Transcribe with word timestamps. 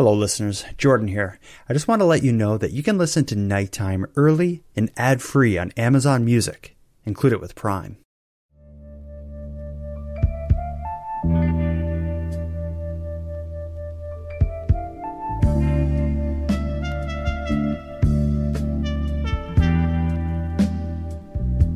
Hello, 0.00 0.14
listeners. 0.14 0.64
Jordan 0.78 1.08
here. 1.08 1.38
I 1.68 1.74
just 1.74 1.86
want 1.86 2.00
to 2.00 2.06
let 2.06 2.22
you 2.22 2.32
know 2.32 2.56
that 2.56 2.72
you 2.72 2.82
can 2.82 2.96
listen 2.96 3.26
to 3.26 3.36
Nighttime 3.36 4.06
early 4.16 4.64
and 4.74 4.90
ad 4.96 5.20
free 5.20 5.58
on 5.58 5.72
Amazon 5.72 6.24
Music. 6.24 6.74
Include 7.04 7.34
it 7.34 7.40
with 7.42 7.54
Prime. 7.54 7.98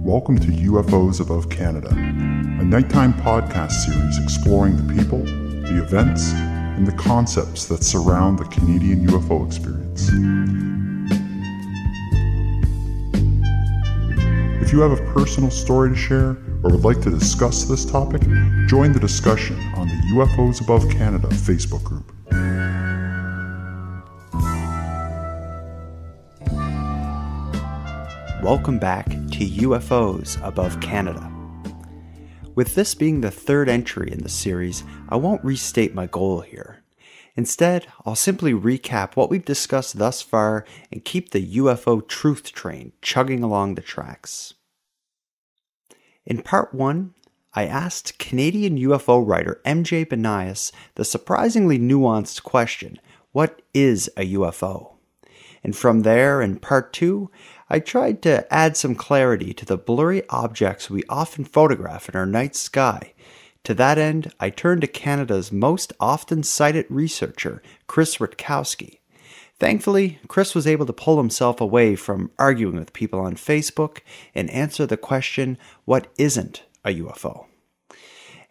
Welcome 0.02 0.38
to 0.38 0.46
UFOs 0.46 1.20
Above 1.20 1.50
Canada, 1.50 1.90
a 1.90 2.64
nighttime 2.64 3.12
podcast 3.12 3.72
series 3.72 4.16
exploring 4.16 4.78
the 4.78 4.94
people, 4.94 5.18
the 5.18 5.82
events, 5.82 6.32
and 6.76 6.86
the 6.86 6.92
concepts 6.92 7.66
that 7.66 7.84
surround 7.84 8.38
the 8.38 8.44
Canadian 8.46 9.06
UFO 9.06 9.46
experience. 9.46 10.08
If 14.60 14.72
you 14.72 14.80
have 14.80 14.92
a 14.92 15.12
personal 15.12 15.50
story 15.50 15.90
to 15.90 15.96
share 15.96 16.36
or 16.62 16.70
would 16.70 16.84
like 16.84 17.00
to 17.02 17.10
discuss 17.10 17.64
this 17.64 17.84
topic, 17.84 18.22
join 18.66 18.92
the 18.92 19.00
discussion 19.00 19.56
on 19.76 19.86
the 19.86 19.94
UFOs 20.14 20.60
Above 20.60 20.88
Canada 20.90 21.28
Facebook 21.28 21.84
group. 21.84 22.10
Welcome 28.42 28.78
back 28.78 29.06
to 29.06 29.48
UFOs 29.48 30.38
Above 30.46 30.80
Canada. 30.80 31.33
With 32.54 32.76
this 32.76 32.94
being 32.94 33.20
the 33.20 33.32
third 33.32 33.68
entry 33.68 34.12
in 34.12 34.22
the 34.22 34.28
series, 34.28 34.84
I 35.08 35.16
won't 35.16 35.44
restate 35.44 35.92
my 35.92 36.06
goal 36.06 36.42
here. 36.42 36.84
Instead, 37.36 37.88
I'll 38.06 38.14
simply 38.14 38.52
recap 38.52 39.16
what 39.16 39.28
we've 39.28 39.44
discussed 39.44 39.98
thus 39.98 40.22
far 40.22 40.64
and 40.92 41.04
keep 41.04 41.30
the 41.30 41.56
UFO 41.56 42.06
truth 42.06 42.52
train 42.52 42.92
chugging 43.02 43.42
along 43.42 43.74
the 43.74 43.82
tracks. 43.82 44.54
In 46.24 46.42
part 46.42 46.72
1, 46.72 47.12
I 47.54 47.66
asked 47.66 48.18
Canadian 48.18 48.78
UFO 48.78 49.26
writer 49.26 49.60
MJ 49.64 50.06
Banias 50.06 50.70
the 50.94 51.04
surprisingly 51.04 51.78
nuanced 51.78 52.44
question 52.44 53.00
what 53.32 53.62
is 53.74 54.08
a 54.16 54.32
UFO? 54.34 54.92
And 55.64 55.74
from 55.74 56.02
there, 56.02 56.40
in 56.40 56.60
part 56.60 56.92
2, 56.92 57.30
I 57.70 57.78
tried 57.78 58.20
to 58.22 58.52
add 58.52 58.76
some 58.76 58.94
clarity 58.94 59.54
to 59.54 59.64
the 59.64 59.78
blurry 59.78 60.28
objects 60.28 60.90
we 60.90 61.02
often 61.08 61.44
photograph 61.44 62.08
in 62.08 62.16
our 62.16 62.26
night 62.26 62.54
sky. 62.54 63.14
To 63.64 63.74
that 63.74 63.96
end, 63.96 64.32
I 64.38 64.50
turned 64.50 64.82
to 64.82 64.86
Canada's 64.86 65.50
most 65.50 65.94
often 65.98 66.42
cited 66.42 66.84
researcher, 66.90 67.62
Chris 67.86 68.18
Rutkowski. 68.18 68.98
Thankfully, 69.58 70.18
Chris 70.28 70.54
was 70.54 70.66
able 70.66 70.84
to 70.84 70.92
pull 70.92 71.16
himself 71.16 71.60
away 71.60 71.96
from 71.96 72.30
arguing 72.38 72.76
with 72.76 72.92
people 72.92 73.20
on 73.20 73.36
Facebook 73.36 74.00
and 74.34 74.50
answer 74.50 74.84
the 74.84 74.98
question 74.98 75.56
what 75.86 76.08
isn't 76.18 76.64
a 76.84 76.90
UFO? 77.00 77.46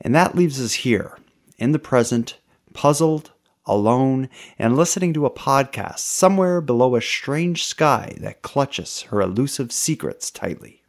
And 0.01 0.15
that 0.15 0.35
leaves 0.35 0.59
us 0.59 0.73
here, 0.73 1.19
in 1.59 1.71
the 1.71 1.79
present, 1.79 2.37
puzzled, 2.73 3.31
alone, 3.65 4.29
and 4.57 4.75
listening 4.75 5.13
to 5.13 5.25
a 5.25 5.31
podcast 5.31 5.99
somewhere 5.99 6.61
below 6.61 6.95
a 6.95 7.01
strange 7.01 7.63
sky 7.63 8.15
that 8.19 8.41
clutches 8.41 9.01
her 9.03 9.21
elusive 9.21 9.71
secrets 9.71 10.29
tightly. 10.31 10.81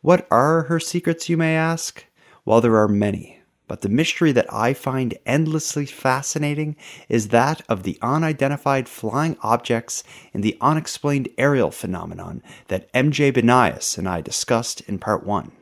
What 0.00 0.26
are 0.30 0.62
her 0.64 0.80
secrets, 0.80 1.28
you 1.28 1.36
may 1.36 1.54
ask? 1.54 2.04
Well, 2.44 2.60
there 2.60 2.76
are 2.76 2.88
many. 2.88 3.40
But 3.68 3.82
the 3.82 3.88
mystery 3.88 4.32
that 4.32 4.52
I 4.52 4.74
find 4.74 5.16
endlessly 5.24 5.86
fascinating 5.86 6.74
is 7.08 7.28
that 7.28 7.62
of 7.68 7.84
the 7.84 7.98
unidentified 8.02 8.88
flying 8.88 9.36
objects 9.42 10.02
and 10.34 10.42
the 10.42 10.58
unexplained 10.60 11.28
aerial 11.38 11.70
phenomenon 11.70 12.42
that 12.66 12.92
MJ 12.92 13.32
Banias 13.32 13.96
and 13.96 14.08
I 14.08 14.22
discussed 14.22 14.80
in 14.88 14.98
part 14.98 15.24
1. 15.24 15.52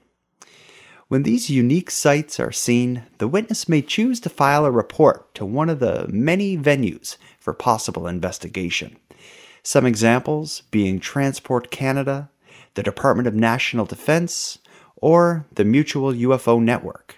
When 1.08 1.22
these 1.22 1.48
unique 1.48 1.90
sights 1.90 2.38
are 2.38 2.52
seen, 2.52 3.04
the 3.16 3.28
witness 3.28 3.66
may 3.66 3.80
choose 3.80 4.20
to 4.20 4.28
file 4.28 4.66
a 4.66 4.70
report 4.70 5.34
to 5.36 5.46
one 5.46 5.70
of 5.70 5.78
the 5.78 6.06
many 6.08 6.54
venues 6.54 7.16
for 7.40 7.54
possible 7.54 8.06
investigation. 8.06 8.98
Some 9.62 9.86
examples 9.86 10.64
being 10.70 11.00
Transport 11.00 11.70
Canada, 11.70 12.28
the 12.74 12.82
Department 12.82 13.26
of 13.26 13.34
National 13.34 13.86
Defense, 13.86 14.58
or 14.96 15.46
the 15.50 15.64
Mutual 15.64 16.12
UFO 16.12 16.60
Network. 16.62 17.16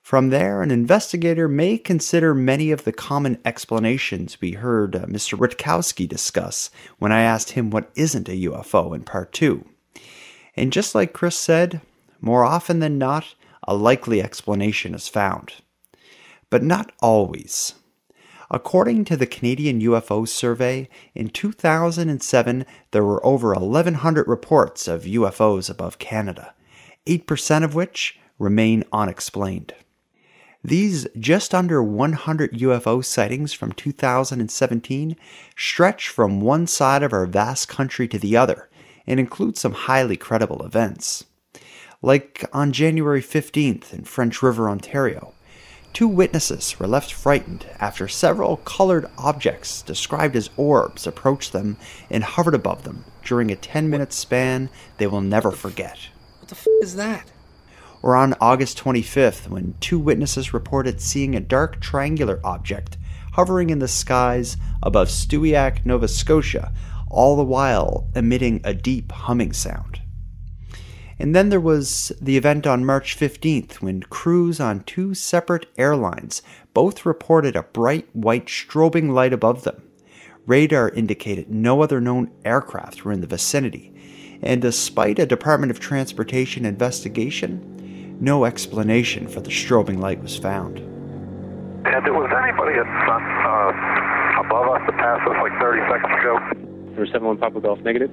From 0.00 0.30
there, 0.30 0.62
an 0.62 0.70
investigator 0.70 1.48
may 1.48 1.78
consider 1.78 2.32
many 2.32 2.70
of 2.70 2.84
the 2.84 2.92
common 2.92 3.40
explanations 3.44 4.40
we 4.40 4.52
heard 4.52 4.94
uh, 4.94 5.06
Mr. 5.06 5.36
Rutkowski 5.36 6.08
discuss 6.08 6.70
when 7.00 7.10
I 7.10 7.22
asked 7.22 7.52
him 7.52 7.70
what 7.70 7.90
isn't 7.96 8.28
a 8.28 8.42
UFO 8.44 8.94
in 8.94 9.02
part 9.02 9.32
2. 9.32 9.64
And 10.56 10.72
just 10.72 10.94
like 10.94 11.12
Chris 11.12 11.36
said, 11.36 11.80
more 12.24 12.44
often 12.44 12.78
than 12.80 12.96
not, 12.96 13.34
a 13.68 13.74
likely 13.74 14.22
explanation 14.22 14.94
is 14.94 15.08
found. 15.08 15.52
But 16.48 16.62
not 16.62 16.90
always. 17.02 17.74
According 18.50 19.04
to 19.06 19.16
the 19.16 19.26
Canadian 19.26 19.80
UFO 19.82 20.26
Survey, 20.26 20.88
in 21.14 21.28
2007 21.28 22.64
there 22.92 23.04
were 23.04 23.24
over 23.26 23.52
1,100 23.52 24.26
reports 24.26 24.88
of 24.88 25.02
UFOs 25.02 25.68
above 25.68 25.98
Canada, 25.98 26.54
8% 27.06 27.62
of 27.62 27.74
which 27.74 28.18
remain 28.38 28.84
unexplained. 28.90 29.74
These 30.62 31.06
just 31.18 31.54
under 31.54 31.82
100 31.82 32.52
UFO 32.52 33.04
sightings 33.04 33.52
from 33.52 33.72
2017 33.72 35.14
stretch 35.56 36.08
from 36.08 36.40
one 36.40 36.66
side 36.66 37.02
of 37.02 37.12
our 37.12 37.26
vast 37.26 37.68
country 37.68 38.08
to 38.08 38.18
the 38.18 38.34
other 38.34 38.70
and 39.06 39.20
include 39.20 39.58
some 39.58 39.72
highly 39.72 40.16
credible 40.16 40.64
events 40.64 41.24
like 42.04 42.44
on 42.52 42.70
January 42.70 43.22
15th 43.22 43.94
in 43.94 44.04
French 44.04 44.42
River, 44.42 44.68
Ontario. 44.68 45.32
Two 45.94 46.06
witnesses 46.06 46.78
were 46.78 46.86
left 46.86 47.10
frightened 47.10 47.64
after 47.80 48.06
several 48.08 48.58
colored 48.58 49.06
objects 49.16 49.80
described 49.80 50.36
as 50.36 50.50
orbs 50.58 51.06
approached 51.06 51.54
them 51.54 51.78
and 52.10 52.22
hovered 52.22 52.54
above 52.54 52.84
them 52.84 53.06
during 53.24 53.50
a 53.50 53.56
10 53.56 53.88
minute 53.88 54.12
span 54.12 54.68
they 54.98 55.06
will 55.06 55.22
never 55.22 55.50
forget. 55.50 55.96
What 56.40 56.50
the 56.50 56.56
f 56.56 56.66
is 56.82 56.96
that? 56.96 57.32
Or 58.02 58.14
on 58.16 58.34
August 58.38 58.76
25th, 58.76 59.48
when 59.48 59.74
two 59.80 59.98
witnesses 59.98 60.52
reported 60.52 61.00
seeing 61.00 61.34
a 61.34 61.40
dark 61.40 61.80
triangular 61.80 62.38
object 62.44 62.98
hovering 63.32 63.70
in 63.70 63.78
the 63.78 63.88
skies 63.88 64.58
above 64.82 65.08
Stewiacke, 65.08 65.86
Nova 65.86 66.06
Scotia, 66.06 66.70
all 67.08 67.34
the 67.34 67.42
while 67.44 68.06
emitting 68.14 68.60
a 68.62 68.74
deep 68.74 69.10
humming 69.10 69.54
sound. 69.54 70.00
And 71.18 71.34
then 71.34 71.48
there 71.48 71.60
was 71.60 72.12
the 72.20 72.36
event 72.36 72.66
on 72.66 72.84
March 72.84 73.16
15th 73.16 73.74
when 73.76 74.02
crews 74.02 74.60
on 74.60 74.80
two 74.80 75.14
separate 75.14 75.66
airlines 75.78 76.42
both 76.72 77.06
reported 77.06 77.54
a 77.54 77.62
bright 77.62 78.08
white 78.12 78.46
strobing 78.46 79.12
light 79.12 79.32
above 79.32 79.64
them. 79.64 79.82
Radar 80.46 80.90
indicated 80.90 81.50
no 81.50 81.82
other 81.82 82.00
known 82.00 82.30
aircraft 82.44 83.04
were 83.04 83.12
in 83.12 83.20
the 83.20 83.26
vicinity, 83.26 83.94
and 84.42 84.60
despite 84.60 85.18
a 85.18 85.24
Department 85.24 85.70
of 85.70 85.80
Transportation 85.80 86.66
investigation, 86.66 88.18
no 88.20 88.44
explanation 88.44 89.26
for 89.26 89.40
the 89.40 89.50
strobing 89.50 89.98
light 89.98 90.20
was 90.20 90.36
found. 90.36 90.78
And 91.86 92.14
was 92.14 92.30
anybody 92.42 92.78
at, 92.78 92.86
uh, 92.86 94.40
above 94.40 94.68
us 94.68 94.82
that 94.86 94.96
passed 94.96 95.28
us 95.28 95.36
like 95.42 95.52
30 95.60 95.80
seconds 95.90 96.20
ago? 96.20 96.38
Number 96.94 97.06
71 97.06 97.38
Papa 97.38 97.60
Golf 97.60 97.80
negative. 97.80 98.10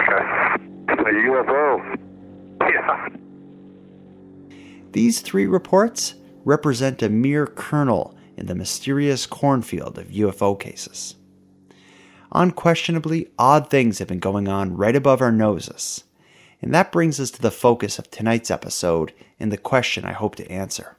Okay. 0.00 0.75
A 1.06 1.08
UFO. 1.08 1.96
Yeah. 2.62 3.08
These 4.90 5.20
three 5.20 5.46
reports 5.46 6.16
represent 6.44 7.00
a 7.00 7.08
mere 7.08 7.46
kernel 7.46 8.16
in 8.36 8.46
the 8.46 8.56
mysterious 8.56 9.24
cornfield 9.24 9.98
of 9.98 10.08
UFO 10.08 10.58
cases. 10.58 11.14
Unquestionably, 12.32 13.28
odd 13.38 13.70
things 13.70 14.00
have 14.00 14.08
been 14.08 14.18
going 14.18 14.48
on 14.48 14.76
right 14.76 14.96
above 14.96 15.20
our 15.20 15.30
noses. 15.30 16.02
And 16.60 16.74
that 16.74 16.90
brings 16.90 17.20
us 17.20 17.30
to 17.32 17.42
the 17.42 17.52
focus 17.52 18.00
of 18.00 18.10
tonight's 18.10 18.50
episode 18.50 19.12
and 19.38 19.52
the 19.52 19.56
question 19.56 20.04
I 20.04 20.12
hope 20.12 20.34
to 20.36 20.50
answer. 20.50 20.96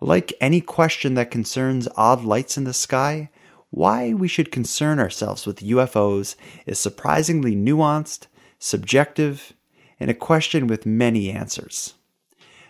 Like 0.00 0.32
any 0.40 0.60
question 0.60 1.14
that 1.14 1.32
concerns 1.32 1.88
odd 1.96 2.22
lights 2.22 2.56
in 2.56 2.62
the 2.62 2.72
sky, 2.72 3.30
why 3.70 4.14
we 4.14 4.28
should 4.28 4.52
concern 4.52 5.00
ourselves 5.00 5.46
with 5.46 5.66
UFOs 5.66 6.36
is 6.64 6.78
surprisingly 6.78 7.56
nuanced 7.56 8.28
subjective, 8.64 9.52
and 10.00 10.10
a 10.10 10.14
question 10.14 10.66
with 10.66 10.86
many 10.86 11.30
answers. 11.30 11.94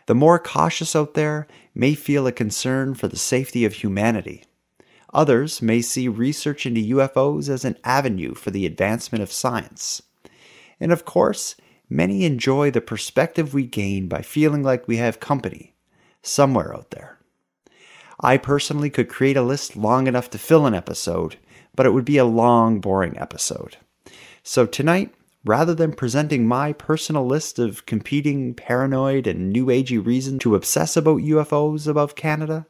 The 0.06 0.14
more 0.14 0.40
cautious 0.40 0.96
out 0.96 1.14
there 1.14 1.46
may 1.72 1.94
feel 1.94 2.26
a 2.26 2.32
concern 2.32 2.94
for 2.94 3.06
the 3.06 3.16
safety 3.16 3.64
of 3.64 3.74
humanity. 3.74 4.44
Others 5.12 5.62
may 5.62 5.80
see 5.80 6.08
research 6.08 6.66
into 6.66 6.96
UFOs 6.96 7.48
as 7.48 7.64
an 7.64 7.78
avenue 7.84 8.34
for 8.34 8.50
the 8.50 8.66
advancement 8.66 9.22
of 9.22 9.30
science. 9.30 10.02
And 10.80 10.90
of 10.90 11.04
course, 11.04 11.54
many 11.88 12.24
enjoy 12.24 12.72
the 12.72 12.80
perspective 12.80 13.54
we 13.54 13.64
gain 13.64 14.08
by 14.08 14.22
feeling 14.22 14.64
like 14.64 14.88
we 14.88 14.96
have 14.96 15.20
company 15.20 15.74
somewhere 16.22 16.74
out 16.74 16.90
there. 16.90 17.18
I 18.20 18.36
personally 18.36 18.90
could 18.90 19.08
create 19.08 19.36
a 19.36 19.42
list 19.42 19.76
long 19.76 20.08
enough 20.08 20.28
to 20.30 20.38
fill 20.38 20.66
an 20.66 20.74
episode, 20.74 21.36
but 21.76 21.86
it 21.86 21.92
would 21.92 22.04
be 22.04 22.18
a 22.18 22.24
long, 22.24 22.80
boring 22.80 23.16
episode. 23.16 23.76
So 24.42 24.66
tonight, 24.66 25.14
rather 25.44 25.74
than 25.74 25.92
presenting 25.92 26.46
my 26.46 26.72
personal 26.72 27.26
list 27.26 27.58
of 27.58 27.84
competing 27.86 28.54
paranoid 28.54 29.26
and 29.26 29.52
new 29.52 29.66
agey 29.66 30.04
reasons 30.04 30.40
to 30.40 30.54
obsess 30.54 30.96
about 30.96 31.20
UFOs 31.20 31.86
above 31.86 32.14
Canada, 32.14 32.66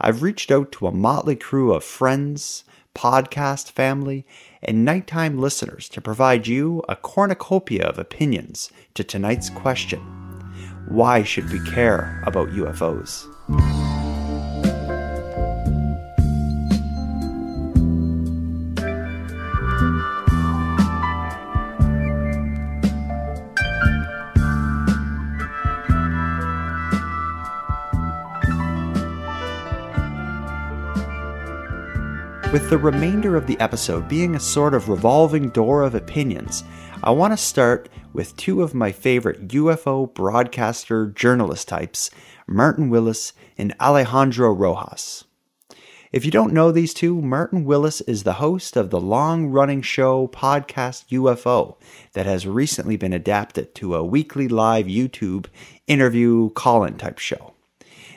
I've 0.00 0.22
reached 0.22 0.50
out 0.50 0.72
to 0.72 0.86
a 0.86 0.92
motley 0.92 1.36
crew 1.36 1.72
of 1.72 1.84
friends, 1.84 2.64
podcast 2.94 3.70
family, 3.70 4.26
and 4.62 4.84
nighttime 4.84 5.38
listeners 5.38 5.88
to 5.90 6.00
provide 6.00 6.46
you 6.46 6.82
a 6.88 6.96
cornucopia 6.96 7.84
of 7.84 7.98
opinions 7.98 8.70
to 8.94 9.04
tonight's 9.04 9.50
question 9.50 10.00
Why 10.88 11.22
should 11.22 11.50
we 11.50 11.60
care 11.70 12.22
about 12.26 12.48
UFOs? 12.50 13.73
With 32.54 32.70
the 32.70 32.78
remainder 32.78 33.34
of 33.34 33.48
the 33.48 33.58
episode 33.58 34.08
being 34.08 34.36
a 34.36 34.40
sort 34.40 34.74
of 34.74 34.88
revolving 34.88 35.48
door 35.48 35.82
of 35.82 35.96
opinions, 35.96 36.62
I 37.02 37.10
want 37.10 37.32
to 37.32 37.36
start 37.36 37.88
with 38.12 38.36
two 38.36 38.62
of 38.62 38.74
my 38.74 38.92
favorite 38.92 39.48
UFO 39.48 40.14
broadcaster 40.14 41.08
journalist 41.08 41.66
types, 41.66 42.10
Martin 42.46 42.90
Willis 42.90 43.32
and 43.58 43.74
Alejandro 43.80 44.52
Rojas. 44.52 45.24
If 46.12 46.24
you 46.24 46.30
don't 46.30 46.52
know 46.52 46.70
these 46.70 46.94
two, 46.94 47.20
Martin 47.20 47.64
Willis 47.64 48.00
is 48.02 48.22
the 48.22 48.34
host 48.34 48.76
of 48.76 48.90
the 48.90 49.00
long 49.00 49.46
running 49.46 49.82
show 49.82 50.28
podcast 50.28 51.08
UFO 51.08 51.76
that 52.12 52.26
has 52.26 52.46
recently 52.46 52.96
been 52.96 53.12
adapted 53.12 53.74
to 53.74 53.96
a 53.96 54.04
weekly 54.04 54.46
live 54.46 54.86
YouTube 54.86 55.46
interview 55.88 56.50
call 56.50 56.84
in 56.84 56.98
type 56.98 57.18
show. 57.18 57.53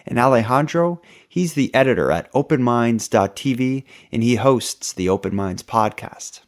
And 0.07 0.18
Alejandro, 0.18 1.01
he's 1.27 1.54
the 1.54 1.74
editor 1.75 2.12
at 2.12 2.31
openminds.tv 2.31 3.83
and 4.12 4.24
he 4.24 4.36
hosts 4.36 4.94
the 4.94 5.09
Open 5.09 5.36
Minds 5.36 5.63
podcast. 5.63 6.42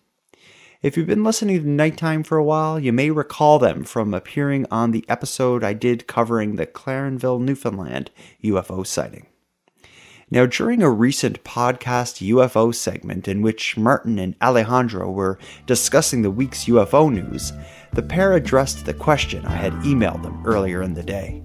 If 0.81 0.95
you've 0.95 1.07
been 1.07 1.25
listening 1.25 1.61
to 1.61 1.69
Nighttime 1.69 2.23
for 2.23 2.37
a 2.37 2.43
while, 2.43 2.79
you 2.79 2.93
may 2.93 3.11
recall 3.11 3.59
them 3.59 3.83
from 3.83 4.13
appearing 4.13 4.65
on 4.71 4.91
the 4.91 5.03
episode 5.09 5.61
I 5.61 5.73
did 5.73 6.07
covering 6.07 6.55
the 6.55 6.65
Clarenville, 6.65 7.41
Newfoundland 7.41 8.11
UFO 8.41 8.87
sighting. 8.87 9.25
Now, 10.31 10.45
during 10.45 10.81
a 10.81 10.89
recent 10.89 11.43
podcast 11.43 12.25
UFO 12.29 12.73
segment 12.73 13.27
in 13.27 13.41
which 13.41 13.75
Martin 13.75 14.19
and 14.19 14.35
Alejandro 14.41 15.11
were 15.11 15.37
discussing 15.65 16.21
the 16.21 16.31
week's 16.31 16.65
UFO 16.65 17.11
news, 17.11 17.51
the 17.91 18.03
pair 18.03 18.33
addressed 18.33 18.85
the 18.85 18.93
question 18.93 19.45
I 19.45 19.55
had 19.55 19.73
emailed 19.83 20.23
them 20.23 20.41
earlier 20.45 20.81
in 20.81 20.93
the 20.93 21.03
day. 21.03 21.43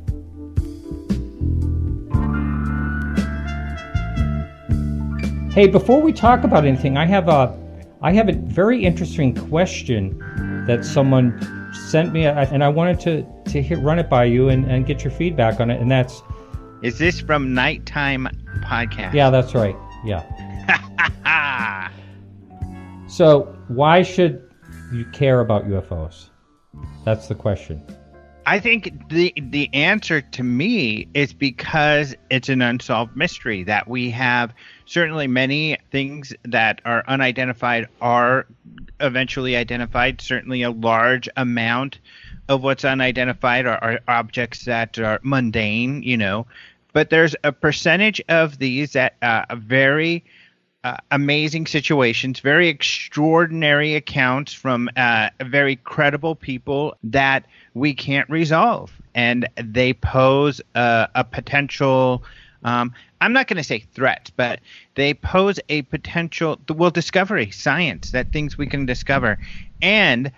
Hey, 5.54 5.68
before 5.68 6.02
we 6.02 6.12
talk 6.12 6.42
about 6.42 6.64
anything, 6.64 6.96
I 6.96 7.06
have 7.06 7.28
a 7.28 7.56
I 8.02 8.12
have 8.12 8.28
a 8.28 8.32
very 8.32 8.84
interesting 8.84 9.32
question 9.48 10.18
that 10.66 10.84
someone 10.84 11.32
sent 11.72 12.12
me, 12.12 12.26
and 12.26 12.64
I 12.64 12.68
wanted 12.68 12.98
to 13.00 13.52
to 13.52 13.62
hit, 13.62 13.78
run 13.78 14.00
it 14.00 14.10
by 14.10 14.24
you 14.24 14.48
and, 14.48 14.68
and 14.68 14.84
get 14.84 15.04
your 15.04 15.12
feedback 15.12 15.60
on 15.60 15.70
it. 15.70 15.80
And 15.80 15.88
that's 15.88 16.22
Is 16.82 16.98
this 16.98 17.20
from 17.20 17.54
Nighttime 17.54 18.28
Podcast? 18.64 19.14
yeah, 19.14 19.30
that's 19.30 19.54
right. 19.54 19.76
Yeah. 20.04 20.24
So 23.06 23.56
why 23.68 24.02
should 24.02 24.42
you 24.92 25.04
care 25.12 25.38
about 25.38 25.68
UFOs? 25.68 26.30
That's 27.04 27.28
the 27.28 27.36
question. 27.36 27.80
I 28.44 28.58
think 28.58 29.08
the 29.08 29.32
the 29.40 29.72
answer 29.72 30.20
to 30.20 30.42
me 30.42 31.06
is 31.14 31.32
because 31.32 32.16
it's 32.30 32.48
an 32.48 32.60
unsolved 32.60 33.14
mystery 33.16 33.62
that 33.62 33.86
we 33.86 34.10
have 34.10 34.52
certainly 34.86 35.26
many 35.26 35.76
things 35.90 36.32
that 36.44 36.80
are 36.84 37.04
unidentified 37.06 37.88
are 38.00 38.46
eventually 39.00 39.56
identified 39.56 40.20
certainly 40.20 40.62
a 40.62 40.70
large 40.70 41.28
amount 41.36 41.98
of 42.48 42.62
what's 42.62 42.84
unidentified 42.84 43.66
are, 43.66 43.82
are 43.82 44.00
objects 44.08 44.64
that 44.64 44.98
are 44.98 45.18
mundane 45.22 46.02
you 46.02 46.16
know 46.16 46.46
but 46.92 47.10
there's 47.10 47.34
a 47.44 47.52
percentage 47.52 48.22
of 48.28 48.58
these 48.58 48.92
that 48.92 49.16
uh, 49.20 49.44
very 49.56 50.24
uh, 50.84 50.98
amazing 51.10 51.66
situations, 51.66 52.40
very 52.40 52.68
extraordinary 52.68 53.94
accounts 53.94 54.52
from 54.52 54.90
uh, 54.96 55.30
very 55.46 55.76
credible 55.76 56.34
people 56.34 56.94
that 57.02 57.46
we 57.72 57.94
can't 57.94 58.28
resolve, 58.28 58.92
and 59.14 59.48
they 59.56 59.94
pose 59.94 60.60
a, 60.74 61.08
a 61.14 61.24
potential. 61.24 62.22
Um, 62.64 62.94
I'm 63.24 63.32
not 63.32 63.48
going 63.48 63.56
to 63.56 63.64
say 63.64 63.78
threat, 63.78 64.30
but 64.36 64.60
they 64.96 65.14
pose 65.14 65.58
a 65.70 65.80
potential, 65.82 66.60
well, 66.68 66.90
discovery, 66.90 67.50
science, 67.50 68.10
that 68.10 68.32
things 68.32 68.58
we 68.58 68.66
can 68.66 68.84
discover, 68.84 69.38
and 69.80 70.30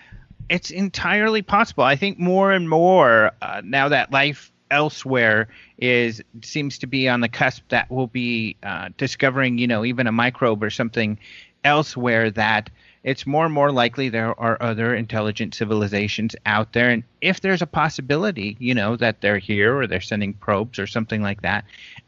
it's 0.48 0.70
entirely 0.70 1.42
possible. 1.42 1.82
I 1.82 1.96
think 1.96 2.16
more 2.20 2.52
and 2.52 2.70
more 2.70 3.32
uh, 3.42 3.60
now 3.64 3.88
that 3.88 4.12
life 4.12 4.52
elsewhere 4.70 5.48
is 5.78 6.22
seems 6.42 6.78
to 6.78 6.86
be 6.86 7.08
on 7.08 7.22
the 7.22 7.28
cusp 7.28 7.64
that 7.70 7.90
we'll 7.90 8.06
be 8.06 8.56
uh, 8.62 8.90
discovering, 8.96 9.58
you 9.58 9.66
know, 9.66 9.84
even 9.84 10.06
a 10.06 10.12
microbe 10.12 10.62
or 10.62 10.70
something 10.70 11.18
elsewhere 11.64 12.30
that 12.30 12.70
it's 13.06 13.24
more 13.24 13.44
and 13.44 13.54
more 13.54 13.70
likely 13.70 14.08
there 14.08 14.38
are 14.38 14.60
other 14.60 14.92
intelligent 14.92 15.54
civilizations 15.54 16.34
out 16.44 16.72
there. 16.72 16.90
And 16.90 17.04
if 17.20 17.40
there's 17.40 17.62
a 17.62 17.66
possibility, 17.66 18.56
you 18.58 18.74
know, 18.74 18.96
that 18.96 19.20
they're 19.20 19.38
here 19.38 19.78
or 19.78 19.86
they're 19.86 20.00
sending 20.00 20.34
probes 20.34 20.80
or 20.80 20.88
something 20.88 21.22
like 21.22 21.42
that, 21.42 21.64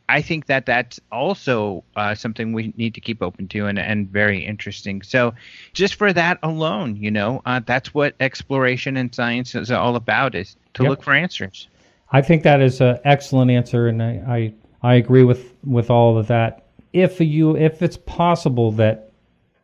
I 0.08 0.20
think 0.22 0.46
that 0.46 0.66
that's 0.66 0.98
also 1.12 1.84
uh, 1.94 2.16
something 2.16 2.52
we 2.52 2.74
need 2.76 2.94
to 2.94 3.00
keep 3.00 3.22
open 3.22 3.46
to 3.48 3.66
and, 3.66 3.78
and 3.78 4.10
very 4.10 4.44
interesting. 4.44 5.02
So, 5.02 5.34
just 5.72 5.94
for 5.94 6.12
that 6.12 6.40
alone, 6.42 6.96
you 6.96 7.12
know, 7.12 7.42
uh, 7.46 7.60
that's 7.64 7.94
what 7.94 8.16
exploration 8.18 8.96
and 8.96 9.14
science 9.14 9.54
is 9.54 9.70
all 9.70 9.94
about: 9.94 10.34
is 10.34 10.56
to 10.74 10.82
Yep. 10.82 10.90
look 10.90 11.02
for 11.04 11.14
answers. 11.14 11.68
I 12.10 12.22
think 12.22 12.42
that 12.42 12.60
is 12.60 12.80
an 12.80 12.98
excellent 13.04 13.52
answer, 13.52 13.86
and 13.86 14.02
I, 14.02 14.22
I 14.26 14.54
I 14.82 14.94
agree 14.94 15.22
with 15.22 15.54
with 15.64 15.90
all 15.90 16.18
of 16.18 16.26
that. 16.26 16.64
If 16.92 17.20
you 17.20 17.56
if 17.56 17.82
it's 17.82 17.98
possible 17.98 18.72
that 18.72 19.07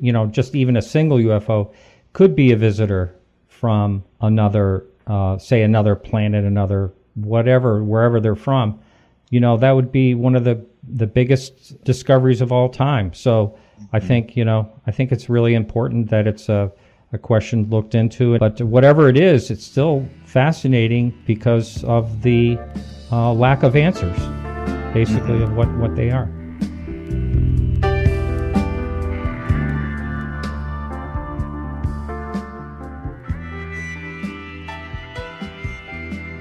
you 0.05 0.13
know 0.13 0.27
just 0.27 0.55
even 0.55 0.77
a 0.77 0.83
single 0.83 1.19
UFO 1.19 1.73
could 2.13 2.37
be 2.37 2.53
a 2.53 2.57
visitor 2.57 3.15
from 3.49 4.05
another, 4.21 4.85
uh, 5.07 5.39
say 5.39 5.63
another 5.63 5.97
planet, 5.97 6.45
another 6.45 6.93
whatever, 7.15 7.83
wherever 7.83 8.21
they're 8.21 8.37
from, 8.37 8.79
you 9.31 9.41
know 9.41 9.57
that 9.57 9.73
would 9.73 9.91
be 9.91 10.15
one 10.15 10.37
of 10.37 10.45
the 10.45 10.65
the 10.83 11.07
biggest 11.07 11.83
discoveries 11.85 12.43
of 12.43 12.53
all 12.53 12.69
time. 12.69 13.15
So 13.15 13.59
I 13.93 14.01
think 14.01 14.37
you 14.37 14.45
know 14.45 14.71
I 14.87 14.91
think 14.91 15.11
it's 15.11 15.31
really 15.31 15.55
important 15.55 16.11
that 16.11 16.27
it's 16.27 16.49
a 16.51 16.71
a 17.15 17.19
question 17.19 17.71
looked 17.71 17.95
into. 17.95 18.39
But 18.39 18.61
whatever 18.61 19.09
it 19.09 19.17
is, 19.17 19.51
it's 19.51 19.65
still 19.65 20.07
fascinating 20.27 21.15
because 21.27 21.83
of 21.85 22.23
the 22.23 22.59
uh, 23.11 23.33
lack 23.33 23.63
of 23.63 23.77
answers, 23.77 24.19
basically, 24.93 25.43
of 25.43 25.57
what, 25.57 25.73
what 25.79 25.95
they 25.95 26.11
are. 26.11 26.29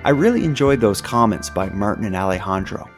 I 0.06 0.10
really 0.10 0.44
enjoyed 0.44 0.82
those 0.82 1.00
comments 1.00 1.50
by 1.50 1.70
Martin 1.70 2.04
and 2.04 2.14
Alejandro. 2.14 2.90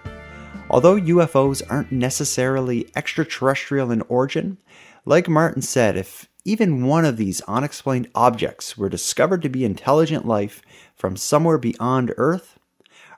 Although 0.71 0.95
UFOs 0.95 1.61
aren't 1.69 1.91
necessarily 1.91 2.89
extraterrestrial 2.95 3.91
in 3.91 4.01
origin, 4.09 4.57
like 5.05 5.29
Martin 5.29 5.61
said, 5.61 5.97
if 5.97 6.27
even 6.45 6.87
one 6.87 7.05
of 7.05 7.17
these 7.17 7.41
unexplained 7.41 8.09
objects 8.15 8.75
were 8.75 8.89
discovered 8.89 9.43
to 9.43 9.49
be 9.49 9.63
intelligent 9.63 10.25
life 10.25 10.63
from 10.95 11.15
somewhere 11.15 11.59
beyond 11.59 12.11
Earth, 12.17 12.57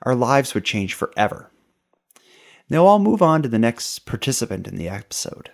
our 0.02 0.16
lives 0.16 0.54
would 0.54 0.66
change 0.66 0.94
forever. 0.94 1.50
Now 2.70 2.88
I'll 2.88 3.00
move 3.00 3.22
on 3.22 3.42
to 3.44 3.48
the 3.48 3.58
next 3.58 4.00
participant 4.00 4.68
in 4.68 4.76
the 4.76 4.90
episode. 4.90 5.50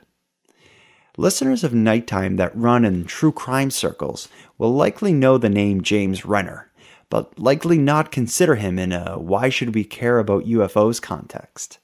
Listeners 1.17 1.63
of 1.63 1.75
Nighttime 1.75 2.37
that 2.37 2.57
run 2.57 2.83
in 2.83 3.05
true 3.05 3.31
crime 3.31 3.69
circles 3.69 4.27
will 4.57 4.73
likely 4.73 5.13
know 5.13 5.37
the 5.37 5.49
name 5.49 5.83
James 5.83 6.25
Renner, 6.25 6.71
but 7.13 7.37
likely 7.37 7.77
not 7.77 8.11
consider 8.11 8.55
him 8.55 8.79
in 8.79 8.91
a 8.91 9.19
why 9.19 9.47
should 9.47 9.75
we 9.75 9.83
care 9.83 10.17
about 10.17 10.45
UFOs 10.45 10.99
context. 10.99 11.77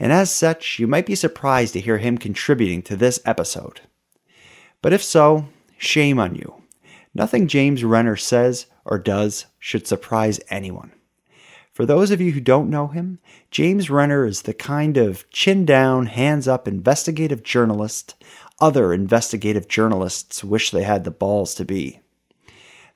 And 0.00 0.10
as 0.10 0.32
such, 0.32 0.80
you 0.80 0.88
might 0.88 1.06
be 1.06 1.14
surprised 1.14 1.74
to 1.74 1.80
hear 1.80 1.98
him 1.98 2.18
contributing 2.18 2.82
to 2.82 2.96
this 2.96 3.20
episode. 3.24 3.82
But 4.82 4.92
if 4.92 5.00
so, 5.00 5.46
shame 5.76 6.18
on 6.18 6.34
you. 6.34 6.60
Nothing 7.14 7.46
James 7.46 7.84
Renner 7.84 8.16
says 8.16 8.66
or 8.84 8.98
does 8.98 9.46
should 9.60 9.86
surprise 9.86 10.40
anyone. 10.50 10.90
For 11.72 11.86
those 11.86 12.10
of 12.10 12.20
you 12.20 12.32
who 12.32 12.40
don't 12.40 12.68
know 12.68 12.88
him, 12.88 13.20
James 13.52 13.90
Renner 13.90 14.26
is 14.26 14.42
the 14.42 14.54
kind 14.54 14.96
of 14.96 15.30
chin 15.30 15.66
down, 15.66 16.06
hands 16.06 16.48
up 16.48 16.66
investigative 16.66 17.44
journalist 17.44 18.16
other 18.60 18.92
investigative 18.92 19.68
journalists 19.68 20.42
wish 20.42 20.72
they 20.72 20.82
had 20.82 21.04
the 21.04 21.12
balls 21.12 21.54
to 21.54 21.64
be. 21.64 22.00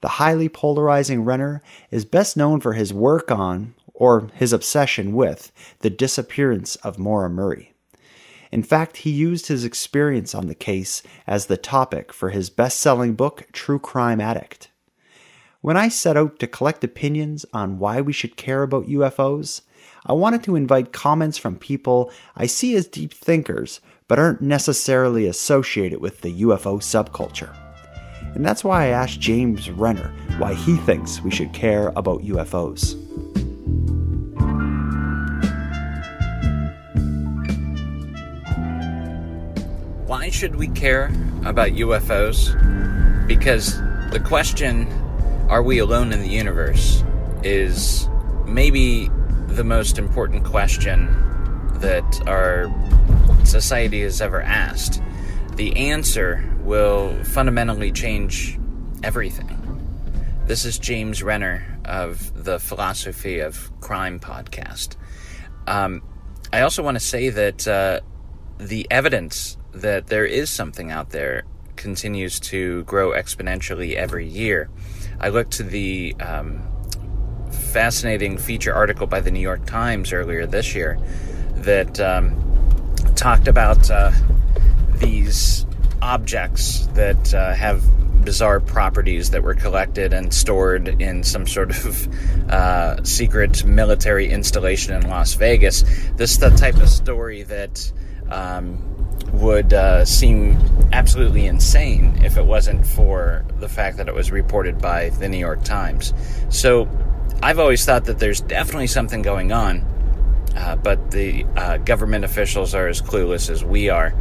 The 0.02 0.09
highly 0.09 0.49
polarizing 0.49 1.25
Renner 1.25 1.62
is 1.92 2.04
best 2.04 2.37
known 2.37 2.61
for 2.61 2.73
his 2.73 2.92
work 2.92 3.30
on, 3.30 3.75
or 3.94 4.28
his 4.35 4.52
obsession 4.52 5.12
with, 5.12 5.52
the 5.78 5.90
disappearance 5.90 6.75
of 6.76 6.99
Maura 6.99 7.30
Murray. 7.30 7.73
In 8.50 8.64
fact, 8.64 8.99
he 8.99 9.11
used 9.11 9.47
his 9.47 9.64
experience 9.64 10.35
on 10.35 10.49
the 10.49 10.56
case 10.56 11.04
as 11.26 11.47
the 11.47 11.56
topic 11.56 12.12
for 12.12 12.30
his 12.30 12.50
best 12.50 12.80
selling 12.80 13.14
book, 13.14 13.47
True 13.52 13.78
Crime 13.78 14.21
Addict. 14.21 14.71
When 15.61 15.76
I 15.76 15.88
set 15.88 16.16
out 16.16 16.40
to 16.40 16.49
collect 16.49 16.82
opinions 16.82 17.47
on 17.52 17.78
why 17.78 18.00
we 18.00 18.12
should 18.12 18.37
care 18.37 18.64
about 18.64 18.88
UFOs, 18.88 19.61
I 20.04 20.14
wanted 20.14 20.42
to 20.44 20.56
invite 20.56 20.92
comments 20.92 21.38
from 21.38 21.56
people 21.56 22.11
I 22.35 22.47
see 22.47 22.75
as 22.75 22.88
deep 22.88 23.14
thinkers 23.14 23.80
but 24.09 24.18
aren't 24.18 24.42
necessarily 24.42 25.26
associated 25.26 26.00
with 26.00 26.23
the 26.23 26.42
UFO 26.42 26.80
subculture. 26.80 27.56
And 28.35 28.45
that's 28.45 28.65
why 28.65 28.85
I 28.85 28.89
asked 28.89 29.21
James 29.21 29.71
Renner 29.71 30.12
why 30.39 30.55
he 30.55 30.77
thinks 30.79 31.21
we 31.21 31.31
should 31.31 31.53
care 31.53 31.93
about 31.97 32.23
UFOs. 32.23 32.97
Why 40.07 40.31
should 40.31 40.57
we 40.57 40.69
care 40.69 41.12
about 41.45 41.71
UFOs? 41.71 42.57
Because 43.27 43.77
the 44.11 44.21
question, 44.25 44.87
are 45.49 45.62
we 45.62 45.79
alone 45.79 46.12
in 46.12 46.21
the 46.21 46.29
universe, 46.29 47.05
is 47.43 48.09
maybe 48.47 49.11
the 49.49 49.65
most 49.65 49.99
important 49.99 50.45
question 50.45 51.07
that 51.81 52.23
our 52.27 52.73
society 53.45 54.03
has 54.03 54.21
ever 54.21 54.41
asked. 54.41 55.03
The 55.57 55.77
answer 55.77 56.51
will 56.62 57.23
fundamentally 57.25 57.92
change 57.92 58.59
everything. 59.02 59.59
This 60.47 60.64
is 60.64 60.78
James 60.78 61.23
Renner 61.23 61.78
of 61.85 62.45
the 62.45 62.59
Philosophy 62.59 63.40
of 63.40 63.71
Crime 63.81 64.21
podcast. 64.21 64.97
Um, 65.66 66.02
I 66.52 66.62
also 66.62 66.83
want 66.83 66.97
to 66.97 67.04
say 67.04 67.31
that 67.31 67.66
uh, 67.66 68.00
the 68.59 68.87
evidence 68.90 69.57
that 69.73 70.09
there 70.09 70.26
is 70.26 70.50
something 70.50 70.90
out 70.90 71.11
there 71.11 71.45
continues 71.76 72.38
to 72.38 72.85
grow 72.85 73.11
exponentially 73.11 73.95
every 73.95 74.26
year. 74.26 74.69
I 75.21 75.31
looked 75.31 75.52
to 75.52 75.62
the 75.62 76.14
um, 76.21 76.62
fascinating 77.50 78.38
feature 78.38 78.75
article 78.75 79.07
by 79.07 79.21
the 79.21 79.31
New 79.31 79.40
York 79.40 79.66
Times 79.66 80.12
earlier 80.12 80.47
this 80.47 80.75
year 80.75 80.99
that 81.57 81.99
um, 82.00 82.37
talked 83.14 83.49
about 83.49 83.90
uh, 83.90 84.12
these 84.95 85.64
objects 86.02 86.87
that 86.94 87.32
uh, 87.32 87.54
have 87.54 87.82
bizarre 88.25 88.61
properties 88.61 89.30
that 89.30 89.42
were 89.42 89.54
collected 89.54 90.12
and 90.12 90.32
stored 90.35 90.88
in 91.00 91.23
some 91.23 91.47
sort 91.47 91.71
of 91.71 92.50
uh, 92.50 93.02
secret 93.04 93.64
military 93.64 94.28
installation 94.28 94.94
in 94.94 95.09
Las 95.09 95.35
Vegas. 95.35 95.82
This 96.16 96.32
is 96.32 96.38
the 96.38 96.50
type 96.50 96.76
of 96.76 96.88
story 96.88 97.42
that 97.44 97.92
um, 98.30 98.78
would 99.32 99.73
uh, 99.73 100.04
seem 100.04 100.59
absolutely 100.92 101.47
insane 101.47 102.23
if 102.25 102.37
it 102.37 102.44
wasn't 102.44 102.87
for 102.87 103.44
the 103.61 103.68
fact 103.68 103.97
that 103.97 104.09
it 104.09 104.14
was 104.14 104.30
reported 104.30 104.80
by 104.80 105.09
the 105.11 105.28
New 105.28 105.38
York 105.38 105.64
Times. 105.64 106.12
So 106.50 106.88
I've 107.42 107.59
always 107.59 107.85
thought 107.85 108.04
that 108.04 108.18
there's 108.18 108.40
definitely 108.40 108.88
something 108.88 109.23
going 109.23 109.52
on. 109.52 109.88
Uh, 110.54 110.76
but 110.76 111.11
the 111.11 111.47
uh, 111.56 111.78
government 111.78 112.26
officials 112.26 112.75
are 112.75 112.87
as 112.87 113.00
clueless 113.00 113.49
as 113.49 113.64
we 113.64 113.88
are. 113.88 114.12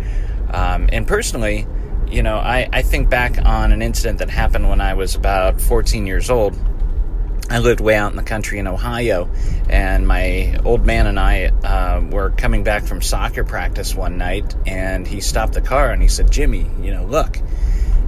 Um, 0.52 0.90
and 0.92 1.08
personally, 1.08 1.66
you 2.10 2.24
know, 2.24 2.38
I, 2.38 2.68
I 2.72 2.82
think 2.82 3.10
back 3.10 3.38
on 3.44 3.72
an 3.72 3.82
incident 3.82 4.20
that 4.20 4.30
happened 4.30 4.70
when 4.70 4.82
I 4.82 4.94
was 4.94 5.16
about 5.16 5.62
14 5.62 6.06
years 6.06 6.30
old. 6.30 6.58
I 7.50 7.60
lived 7.60 7.82
way 7.82 7.96
out 7.96 8.12
in 8.12 8.18
the 8.18 8.24
country 8.24 8.60
in 8.60 8.68
Ohio, 8.68 9.30
and 9.70 10.08
my 10.08 10.58
old 10.64 10.86
man 10.86 11.06
and 11.08 11.20
I 11.20 11.48
uh, 11.48 12.02
were 12.10 12.30
coming 12.30 12.64
back 12.64 12.84
from 12.84 13.02
soccer 13.02 13.44
practice 13.44 13.94
one 13.94 14.18
night, 14.18 14.56
and 14.66 15.06
he 15.06 15.20
stopped 15.20 15.54
the 15.54 15.62
car 15.62 15.92
and 15.92 16.02
he 16.02 16.08
said, 16.08 16.32
Jimmy, 16.32 16.70
you 16.82 16.94
know, 16.94 17.04
look. 17.06 17.40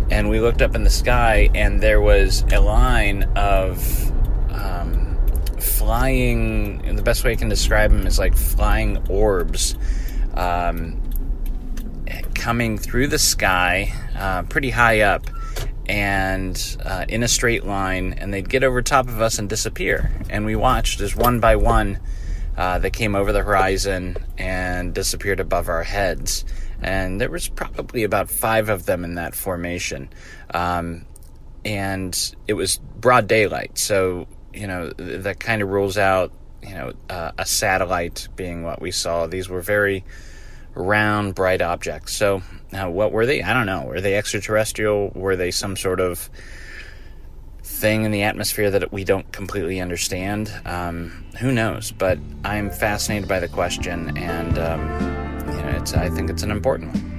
And 0.10 0.30
we 0.30 0.40
looked 0.40 0.62
up 0.62 0.76
in 0.76 0.86
the 0.86 0.90
sky, 0.90 1.50
and 1.56 1.82
there 1.82 2.00
was 2.00 2.46
a 2.54 2.60
line 2.62 3.24
of 3.36 4.12
um, 4.50 5.18
flying, 5.60 6.96
the 6.96 7.04
best 7.04 7.26
way 7.26 7.32
I 7.32 7.36
can 7.36 7.50
describe 7.50 7.92
them 7.92 8.08
is 8.08 8.20
like 8.20 8.38
flying 8.38 9.10
orbs 9.10 9.76
um, 10.36 11.02
coming 12.44 12.78
through 12.78 13.08
the 13.08 13.18
sky 13.18 13.90
uh, 14.18 14.44
pretty 14.44 14.70
high 14.70 15.00
up 15.00 15.30
and 15.86 16.76
uh, 16.84 17.06
in 17.08 17.24
a 17.24 17.28
straight 17.30 17.64
line, 17.64 18.12
and 18.18 18.34
they'd 18.34 18.50
get 18.50 18.66
over 18.66 18.82
top 18.82 19.08
of 19.08 19.22
us 19.22 19.40
and 19.40 19.48
disappear. 19.48 20.12
And 20.30 20.46
we 20.46 20.58
watched 20.58 21.00
as 21.00 21.16
one 21.16 21.40
by 21.40 21.56
one 21.56 22.02
uh, 22.58 22.80
they 22.80 22.90
came 22.90 23.16
over 23.16 23.32
the 23.32 23.42
horizon 23.42 24.18
and 24.38 24.94
disappeared 24.94 25.40
above 25.40 25.70
our 25.70 25.84
heads. 25.84 26.44
And 26.82 27.22
there 27.22 27.30
was 27.30 27.48
probably 27.48 28.04
about 28.04 28.30
five 28.30 28.68
of 28.68 28.86
them 28.86 29.06
in 29.06 29.16
that 29.16 29.36
formation. 29.36 30.10
Um, 30.54 31.06
and 31.64 32.36
it 32.46 32.56
was 32.56 32.78
broad 32.78 33.28
daylight, 33.28 33.78
so 33.78 34.28
you 34.54 34.68
know 34.68 34.90
that 34.98 35.40
kind 35.40 35.62
of 35.62 35.70
rules 35.70 35.98
out 35.98 36.34
you 36.62 36.74
know 36.74 36.92
uh, 37.10 37.32
a 37.38 37.46
satellite 37.46 38.28
being 38.36 38.64
what 38.64 38.82
we 38.82 38.92
saw. 38.92 39.28
These 39.28 39.48
were 39.48 39.62
very 39.62 40.04
round, 40.76 41.36
bright 41.36 41.62
objects. 41.62 42.16
So, 42.16 42.42
what 42.72 43.12
were 43.12 43.26
they? 43.26 43.44
I 43.44 43.54
don't 43.54 43.66
know. 43.66 43.84
Were 43.84 44.02
they 44.02 44.16
extraterrestrial? 44.16 45.12
Were 45.16 45.36
they 45.36 45.52
some 45.52 45.76
sort 45.76 46.00
of 46.00 46.30
thing 47.64 48.04
in 48.04 48.12
the 48.12 48.24
atmosphere 48.24 48.72
that 48.72 48.92
we 48.92 49.04
don't 49.04 49.32
completely 49.32 49.80
understand? 49.80 50.52
Um, 50.66 51.26
who 51.40 51.52
knows? 51.52 51.92
But 51.92 52.20
I'm 52.44 52.70
fascinated 52.70 53.30
by 53.30 53.40
the 53.40 53.48
question, 53.48 54.18
and 54.18 54.58
um, 54.58 54.82
you 55.56 55.62
know, 55.62 55.78
it's, 55.80 55.94
I 55.94 56.10
think 56.10 56.30
it's 56.30 56.44
an 56.44 56.52
important 56.52 56.94
one. 56.94 57.14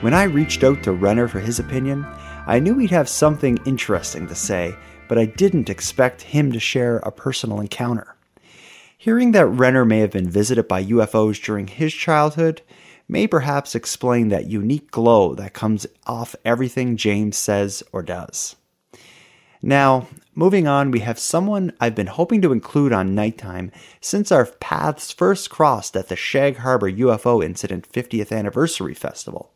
When 0.00 0.14
I 0.14 0.22
reached 0.22 0.64
out 0.64 0.82
to 0.84 0.92
Renner 0.92 1.28
for 1.28 1.40
his 1.40 1.58
opinion, 1.58 2.06
I 2.46 2.58
knew 2.58 2.78
he'd 2.78 2.90
have 2.90 3.08
something 3.08 3.58
interesting 3.64 4.26
to 4.26 4.34
say, 4.34 4.74
but 5.08 5.18
I 5.18 5.26
didn't 5.26 5.70
expect 5.70 6.22
him 6.22 6.52
to 6.52 6.60
share 6.60 6.98
a 6.98 7.12
personal 7.12 7.60
encounter. 7.60 8.16
Hearing 8.96 9.32
that 9.32 9.46
Renner 9.46 9.84
may 9.84 10.00
have 10.00 10.10
been 10.10 10.28
visited 10.28 10.66
by 10.68 10.84
UFOs 10.84 11.42
during 11.42 11.66
his 11.66 11.92
childhood 11.92 12.62
may 13.08 13.26
perhaps 13.26 13.74
explain 13.74 14.28
that 14.28 14.46
unique 14.46 14.90
glow 14.90 15.34
that 15.34 15.52
comes 15.52 15.86
off 16.06 16.36
everything 16.44 16.96
James 16.96 17.36
says 17.36 17.82
or 17.92 18.02
does. 18.02 18.56
Now, 19.62 20.08
moving 20.34 20.66
on, 20.66 20.90
we 20.90 21.00
have 21.00 21.18
someone 21.18 21.72
I've 21.80 21.94
been 21.94 22.06
hoping 22.06 22.40
to 22.42 22.52
include 22.52 22.92
on 22.92 23.14
Nighttime 23.14 23.72
since 24.00 24.32
our 24.32 24.46
paths 24.46 25.12
first 25.12 25.50
crossed 25.50 25.96
at 25.96 26.08
the 26.08 26.16
Shag 26.16 26.58
Harbor 26.58 26.90
UFO 26.90 27.44
Incident 27.44 27.90
50th 27.90 28.36
Anniversary 28.36 28.94
Festival. 28.94 29.52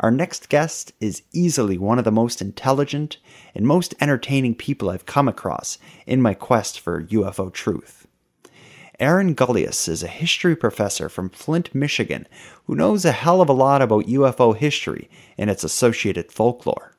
Our 0.00 0.10
next 0.10 0.48
guest 0.48 0.92
is 1.00 1.22
easily 1.32 1.78
one 1.78 1.98
of 1.98 2.04
the 2.04 2.10
most 2.10 2.40
intelligent 2.40 3.18
and 3.54 3.66
most 3.66 3.94
entertaining 4.00 4.54
people 4.54 4.90
I've 4.90 5.06
come 5.06 5.28
across 5.28 5.78
in 6.06 6.22
my 6.22 6.34
quest 6.34 6.80
for 6.80 7.04
UFO 7.04 7.52
truth. 7.52 8.06
Aaron 8.98 9.34
Gulyas 9.34 9.88
is 9.88 10.02
a 10.02 10.08
history 10.08 10.54
professor 10.54 11.08
from 11.08 11.30
Flint, 11.30 11.74
Michigan, 11.74 12.26
who 12.66 12.74
knows 12.74 13.04
a 13.04 13.12
hell 13.12 13.40
of 13.40 13.48
a 13.48 13.52
lot 13.52 13.82
about 13.82 14.06
UFO 14.06 14.56
history 14.56 15.10
and 15.36 15.50
its 15.50 15.64
associated 15.64 16.30
folklore. 16.30 16.94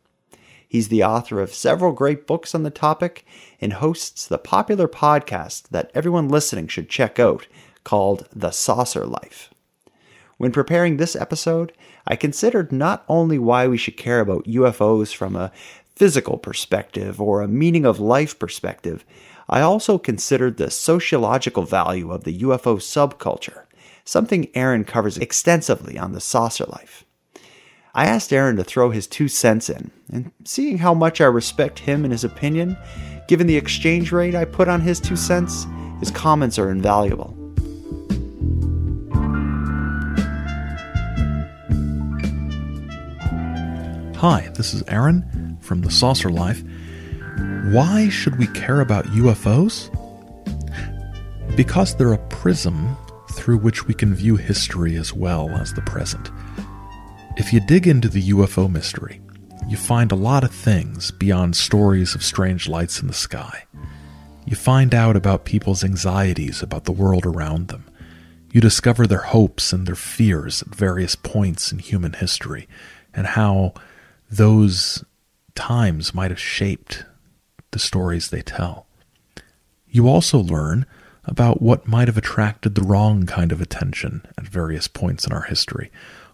He's 0.68 0.88
the 0.88 1.04
author 1.04 1.40
of 1.40 1.54
several 1.54 1.94
great 1.94 2.26
books 2.26 2.56
on 2.56 2.64
the 2.64 2.72
topic 2.72 3.26
and 3.62 3.74
hosts 3.74 4.28
the 4.28 4.40
popular 4.40 4.88
podcast 4.88 5.70
that 5.70 5.92
everyone 5.94 6.30
listening 6.30 6.68
should 6.68 6.90
check 6.90 7.20
out 7.20 7.48
called 7.84 8.28
The 8.36 8.52
Saucer 8.52 9.06
Life. 9.06 9.53
When 10.38 10.52
preparing 10.52 10.98
this 10.98 11.16
episode, 11.16 11.74
I 12.08 12.16
considered 12.16 12.72
not 12.72 13.04
only 13.08 13.38
why 13.38 13.68
we 13.68 13.78
should 13.78 13.98
care 13.98 14.20
about 14.20 14.46
UFOs 14.46 15.16
from 15.16 15.36
a 15.36 15.52
physical 15.96 16.38
perspective 16.38 17.22
or 17.22 17.42
a 17.42 17.48
meaning 17.48 17.86
of 17.86 18.00
life 18.00 18.38
perspective, 18.40 19.06
I 19.48 19.62
also 19.62 19.98
considered 19.98 20.58
the 20.58 20.72
sociological 20.72 21.64
value 21.64 22.12
of 22.12 22.24
the 22.24 22.40
UFO 22.40 22.78
subculture, 22.78 23.64
something 24.06 24.50
Aaron 24.56 24.84
covers 24.84 25.18
extensively 25.18 25.98
on 25.98 26.14
the 26.14 26.22
saucer 26.22 26.66
life. 26.66 27.06
I 27.94 28.06
asked 28.06 28.34
Aaron 28.34 28.56
to 28.56 28.64
throw 28.64 28.90
his 28.90 29.06
two 29.06 29.28
cents 29.28 29.70
in, 29.70 29.92
and 30.12 30.32
seeing 30.46 30.80
how 30.80 30.96
much 30.96 31.22
I 31.22 31.26
respect 31.26 31.80
him 31.80 32.04
and 32.04 32.12
his 32.12 32.24
opinion, 32.24 32.76
given 33.28 33.46
the 33.46 33.58
exchange 33.58 34.12
rate 34.12 34.34
I 34.34 34.46
put 34.46 34.68
on 34.68 34.82
his 34.82 35.00
two 35.00 35.16
cents, 35.16 35.68
his 36.00 36.10
comments 36.10 36.58
are 36.58 36.72
invaluable. 36.72 37.43
Hi, 44.24 44.50
this 44.56 44.74
is 44.74 44.84
Aaron 44.88 45.58
from 45.60 45.82
The 45.82 45.92
Saucer 45.92 46.30
Life. 46.30 46.64
Why 47.74 48.08
should 48.08 48.38
we 48.40 48.48
care 48.48 48.80
about 48.80 49.04
UFOs? 49.08 49.90
Because 51.58 51.94
they're 51.94 52.14
a 52.14 52.28
prism 52.30 52.96
through 53.34 53.58
which 53.58 53.86
we 53.86 53.94
can 53.94 54.16
view 54.16 54.38
history 54.38 54.96
as 54.96 55.12
well 55.12 55.50
as 55.50 55.74
the 55.74 55.82
present. 55.82 56.32
If 57.36 57.52
you 57.52 57.60
dig 57.60 57.86
into 57.86 58.08
the 58.08 58.30
UFO 58.30 58.72
mystery, 58.72 59.20
you 59.68 59.76
find 59.76 60.10
a 60.14 60.16
lot 60.16 60.46
of 60.46 60.52
things 60.52 61.12
beyond 61.12 61.58
stories 61.58 62.16
of 62.16 62.24
strange 62.24 62.70
lights 62.70 63.02
in 63.02 63.08
the 63.08 63.14
sky. 63.14 63.66
You 64.46 64.56
find 64.56 64.96
out 64.96 65.18
about 65.18 65.44
people's 65.44 65.84
anxieties 65.84 66.64
about 66.64 66.86
the 66.86 66.94
world 66.94 67.26
around 67.26 67.68
them. 67.68 67.84
You 68.54 68.62
discover 68.62 69.06
their 69.06 69.18
hopes 69.24 69.74
and 69.74 69.86
their 69.86 69.96
fears 69.96 70.62
at 70.62 70.74
various 70.74 71.18
points 71.18 71.74
in 71.74 71.80
human 71.80 72.14
history, 72.14 72.70
and 73.14 73.28
how 73.28 73.74
those 74.38 75.04
times 75.54 76.14
might 76.14 76.32
have 76.32 76.40
shaped 76.40 77.06
the 77.72 77.80
stories 77.80 78.30
they 78.30 78.42
tell. 78.42 78.88
You 79.88 80.08
also 80.08 80.40
learn 80.40 80.88
about 81.26 81.62
what 81.62 81.88
might 81.88 82.08
have 82.08 82.18
attracted 82.18 82.74
the 82.74 82.82
wrong 82.82 83.26
kind 83.26 83.52
of 83.52 83.62
attention 83.62 84.26
at 84.38 84.48
various 84.48 84.88
points 84.88 85.28
in 85.28 85.34
our 85.34 85.44
history. 85.44 85.92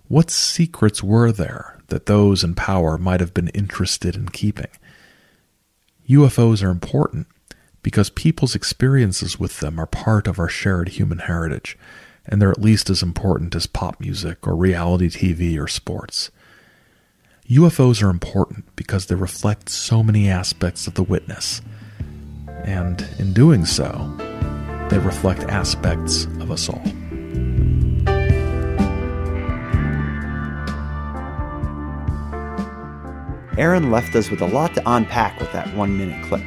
What 0.08 0.32
secrets 0.32 1.04
were 1.04 1.32
there 1.32 1.80
that 1.88 2.06
those 2.06 2.44
in 2.44 2.56
power 2.56 2.98
might 2.98 3.20
have 3.20 3.34
been 3.34 3.50
interested 3.50 4.16
in 4.16 4.30
keeping? 4.30 4.72
UFOs 6.08 6.64
are 6.64 6.72
important 6.72 7.28
because 7.84 8.10
people's 8.10 8.56
experiences 8.56 9.40
with 9.40 9.60
them 9.60 9.78
are 9.78 9.86
part 9.86 10.26
of 10.26 10.40
our 10.40 10.50
shared 10.50 10.90
human 10.90 11.20
heritage, 11.20 11.78
and 12.26 12.42
they're 12.42 12.52
at 12.52 12.62
least 12.62 12.90
as 12.90 13.04
important 13.04 13.56
as 13.56 13.68
pop 13.68 14.00
music 14.00 14.48
or 14.48 14.56
reality 14.56 15.10
TV 15.10 15.62
or 15.62 15.68
sports. 15.68 16.32
UFOs 17.50 18.04
are 18.04 18.12
important 18.12 18.64
because 18.76 19.08
they 19.08 19.16
reflect 19.16 19.70
so 19.70 20.04
many 20.04 20.30
aspects 20.30 20.86
of 20.86 20.94
the 20.94 21.02
witness, 21.02 21.64
and 22.64 23.04
in 23.18 23.34
doing 23.34 23.66
so, 23.66 24.16
they 24.92 25.00
reflect 25.00 25.42
aspects 25.46 26.26
of 26.42 26.52
us 26.52 26.70
all. 26.70 26.84
Aaron 33.58 33.90
left 33.90 34.16
us 34.16 34.30
with 34.30 34.42
a 34.42 34.48
lot 34.48 34.76
to 34.76 34.84
unpack 34.86 35.40
with 35.40 35.52
that 35.52 35.76
one 35.76 35.98
minute 35.98 36.24
clip. 36.26 36.44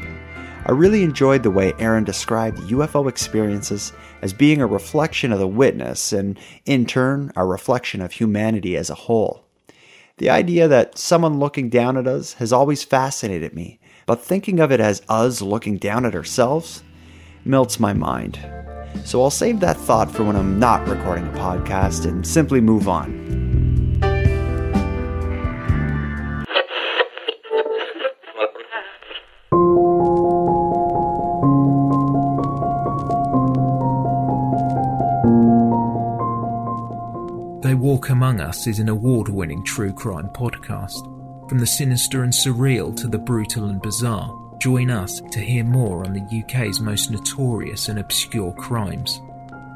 I 0.66 0.70
really 0.70 1.02
enjoyed 1.02 1.42
the 1.42 1.50
way 1.50 1.72
Aaron 1.80 2.04
described 2.04 2.58
UFO 2.58 3.08
experiences 3.08 3.92
as 4.22 4.32
being 4.32 4.62
a 4.62 4.68
reflection 4.68 5.32
of 5.32 5.40
the 5.40 5.48
witness 5.48 6.12
and, 6.12 6.38
in 6.64 6.86
turn, 6.86 7.32
a 7.34 7.44
reflection 7.44 8.00
of 8.00 8.12
humanity 8.12 8.76
as 8.76 8.88
a 8.88 8.94
whole. 8.94 9.48
The 10.22 10.30
idea 10.30 10.68
that 10.68 10.98
someone 10.98 11.40
looking 11.40 11.68
down 11.68 11.96
at 11.96 12.06
us 12.06 12.34
has 12.34 12.52
always 12.52 12.84
fascinated 12.84 13.54
me, 13.54 13.80
but 14.06 14.22
thinking 14.22 14.60
of 14.60 14.70
it 14.70 14.78
as 14.78 15.02
us 15.08 15.42
looking 15.42 15.78
down 15.78 16.06
at 16.06 16.14
ourselves 16.14 16.84
melts 17.44 17.80
my 17.80 17.92
mind. 17.92 18.38
So 19.04 19.20
I'll 19.20 19.30
save 19.30 19.58
that 19.58 19.76
thought 19.76 20.12
for 20.12 20.22
when 20.22 20.36
I'm 20.36 20.60
not 20.60 20.86
recording 20.86 21.26
a 21.26 21.32
podcast 21.32 22.06
and 22.06 22.24
simply 22.24 22.60
move 22.60 22.88
on. 22.88 23.51
Walk 38.02 38.10
Among 38.10 38.40
Us 38.40 38.66
is 38.66 38.80
an 38.80 38.88
award 38.88 39.28
winning 39.28 39.62
true 39.62 39.92
crime 39.92 40.28
podcast. 40.30 41.04
From 41.48 41.60
the 41.60 41.66
sinister 41.68 42.24
and 42.24 42.32
surreal 42.32 42.96
to 42.96 43.06
the 43.06 43.16
brutal 43.16 43.66
and 43.66 43.80
bizarre, 43.80 44.56
join 44.58 44.90
us 44.90 45.20
to 45.30 45.38
hear 45.38 45.62
more 45.62 46.04
on 46.04 46.12
the 46.12 46.42
UK's 46.42 46.80
most 46.80 47.12
notorious 47.12 47.88
and 47.88 48.00
obscure 48.00 48.52
crimes. 48.54 49.20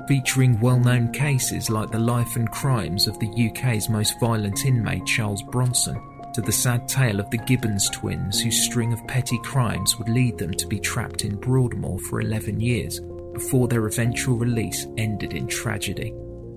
Featuring 0.09 0.59
well 0.59 0.81
known 0.81 1.13
cases 1.13 1.71
like 1.71 1.93
the 1.93 2.01
life 2.01 2.35
and 2.35 2.51
crimes 2.51 3.07
of 3.07 3.17
the 3.21 3.31
UK's 3.49 3.89
most 3.89 4.19
violent 4.19 4.67
inmate 4.67 5.07
Charles 5.07 5.45
Bronson, 5.45 5.97
to 6.35 6.41
the 6.41 6.51
sad 6.51 6.89
tale 6.89 7.21
of 7.21 7.31
the 7.31 7.39
Gibbons 7.39 7.89
twins 7.91 8.41
whose 8.41 8.65
string 8.65 8.93
of 8.93 9.07
petty 9.07 9.39
crimes 9.45 10.01
would 10.01 10.09
lead 10.09 10.37
them 10.37 10.53
to 10.55 10.67
be 10.67 10.81
trapped 10.81 11.25
in 11.25 11.37
Broadmoor 11.37 12.01
for 12.01 12.21
11 12.21 12.59
years 12.59 12.99
before 13.35 13.69
their 13.69 13.87
eventual 13.87 14.37
release 14.37 14.85
ended 14.97 15.33
in 15.33 15.47
tragedy. 15.47 16.13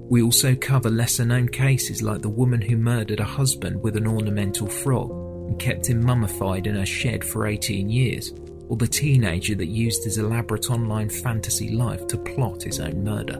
We 0.09 0.23
also 0.23 0.55
cover 0.55 0.89
lesser 0.89 1.23
known 1.23 1.49
cases 1.49 2.01
like 2.01 2.23
the 2.23 2.29
woman 2.29 2.61
who 2.61 2.77
murdered 2.77 3.19
a 3.19 3.25
husband 3.25 3.83
with 3.83 3.95
an 3.95 4.07
ornamental 4.07 4.65
frog 4.67 5.11
and 5.11 5.59
kept 5.59 5.87
him 5.87 6.03
mummified 6.03 6.65
in 6.65 6.75
her 6.75 6.85
shed 6.85 7.23
for 7.23 7.45
18 7.45 7.91
years, 7.91 8.33
or 8.69 8.75
the 8.75 8.87
teenager 8.87 9.53
that 9.53 9.67
used 9.67 10.03
his 10.03 10.17
elaborate 10.17 10.71
online 10.71 11.09
fantasy 11.09 11.69
life 11.69 12.07
to 12.07 12.17
plot 12.17 12.63
his 12.63 12.79
own 12.79 13.03
murder. 13.03 13.37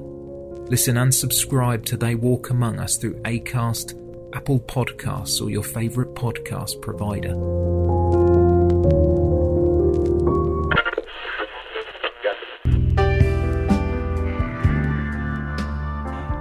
Listen 0.70 0.98
and 0.98 1.14
subscribe 1.14 1.86
to 1.86 1.98
They 1.98 2.14
Walk 2.14 2.52
Among 2.52 2.80
Us 2.80 2.98
through 2.98 3.20
Acast, 3.24 3.96
Apple 4.36 4.60
Podcasts, 4.60 5.42
or 5.42 5.50
your 5.50 5.64
favourite 5.64 6.14
podcast 6.14 6.80
provider. 6.84 8.29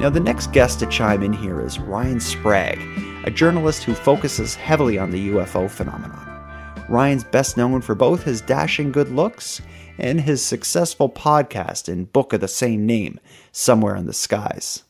Now, 0.00 0.10
the 0.10 0.20
next 0.20 0.52
guest 0.52 0.78
to 0.78 0.86
chime 0.86 1.24
in 1.24 1.32
here 1.32 1.60
is 1.60 1.80
Ryan 1.80 2.20
Sprague, 2.20 2.80
a 3.24 3.32
journalist 3.32 3.82
who 3.82 3.94
focuses 3.94 4.54
heavily 4.54 4.96
on 4.96 5.10
the 5.10 5.30
UFO 5.30 5.68
phenomenon. 5.68 6.24
Ryan's 6.88 7.24
best 7.24 7.56
known 7.56 7.80
for 7.80 7.96
both 7.96 8.22
his 8.22 8.40
dashing 8.40 8.92
good 8.92 9.10
looks 9.10 9.60
and 9.98 10.20
his 10.20 10.40
successful 10.40 11.10
podcast 11.10 11.92
and 11.92 12.12
book 12.12 12.32
of 12.32 12.40
the 12.40 12.46
same 12.46 12.86
name, 12.86 13.18
Somewhere 13.50 13.96
in 13.96 14.06
the 14.06 14.12
Skies. 14.12 14.84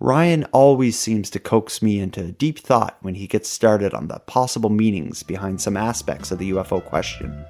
Ryan 0.00 0.44
always 0.52 0.98
seems 0.98 1.30
to 1.30 1.38
coax 1.38 1.80
me 1.80 1.98
into 1.98 2.32
deep 2.32 2.58
thought 2.58 2.98
when 3.00 3.14
he 3.14 3.26
gets 3.26 3.48
started 3.48 3.94
on 3.94 4.08
the 4.08 4.18
possible 4.18 4.68
meanings 4.68 5.22
behind 5.22 5.62
some 5.62 5.78
aspects 5.78 6.30
of 6.30 6.38
the 6.38 6.50
UFO 6.50 6.84
question. 6.84 7.42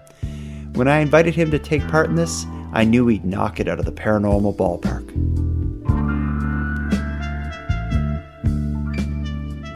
When 0.75 0.87
I 0.87 1.01
invited 1.01 1.35
him 1.35 1.51
to 1.51 1.59
take 1.59 1.87
part 1.89 2.11
in 2.11 2.15
this, 2.15 2.47
I 2.73 2.85
knew 2.85 3.09
he'd 3.09 3.25
knock 3.25 3.59
it 3.59 3.67
out 3.67 3.81
of 3.81 3.87
the 3.87 3.93
paranormal 3.93 4.57
ballpark. 4.57 5.44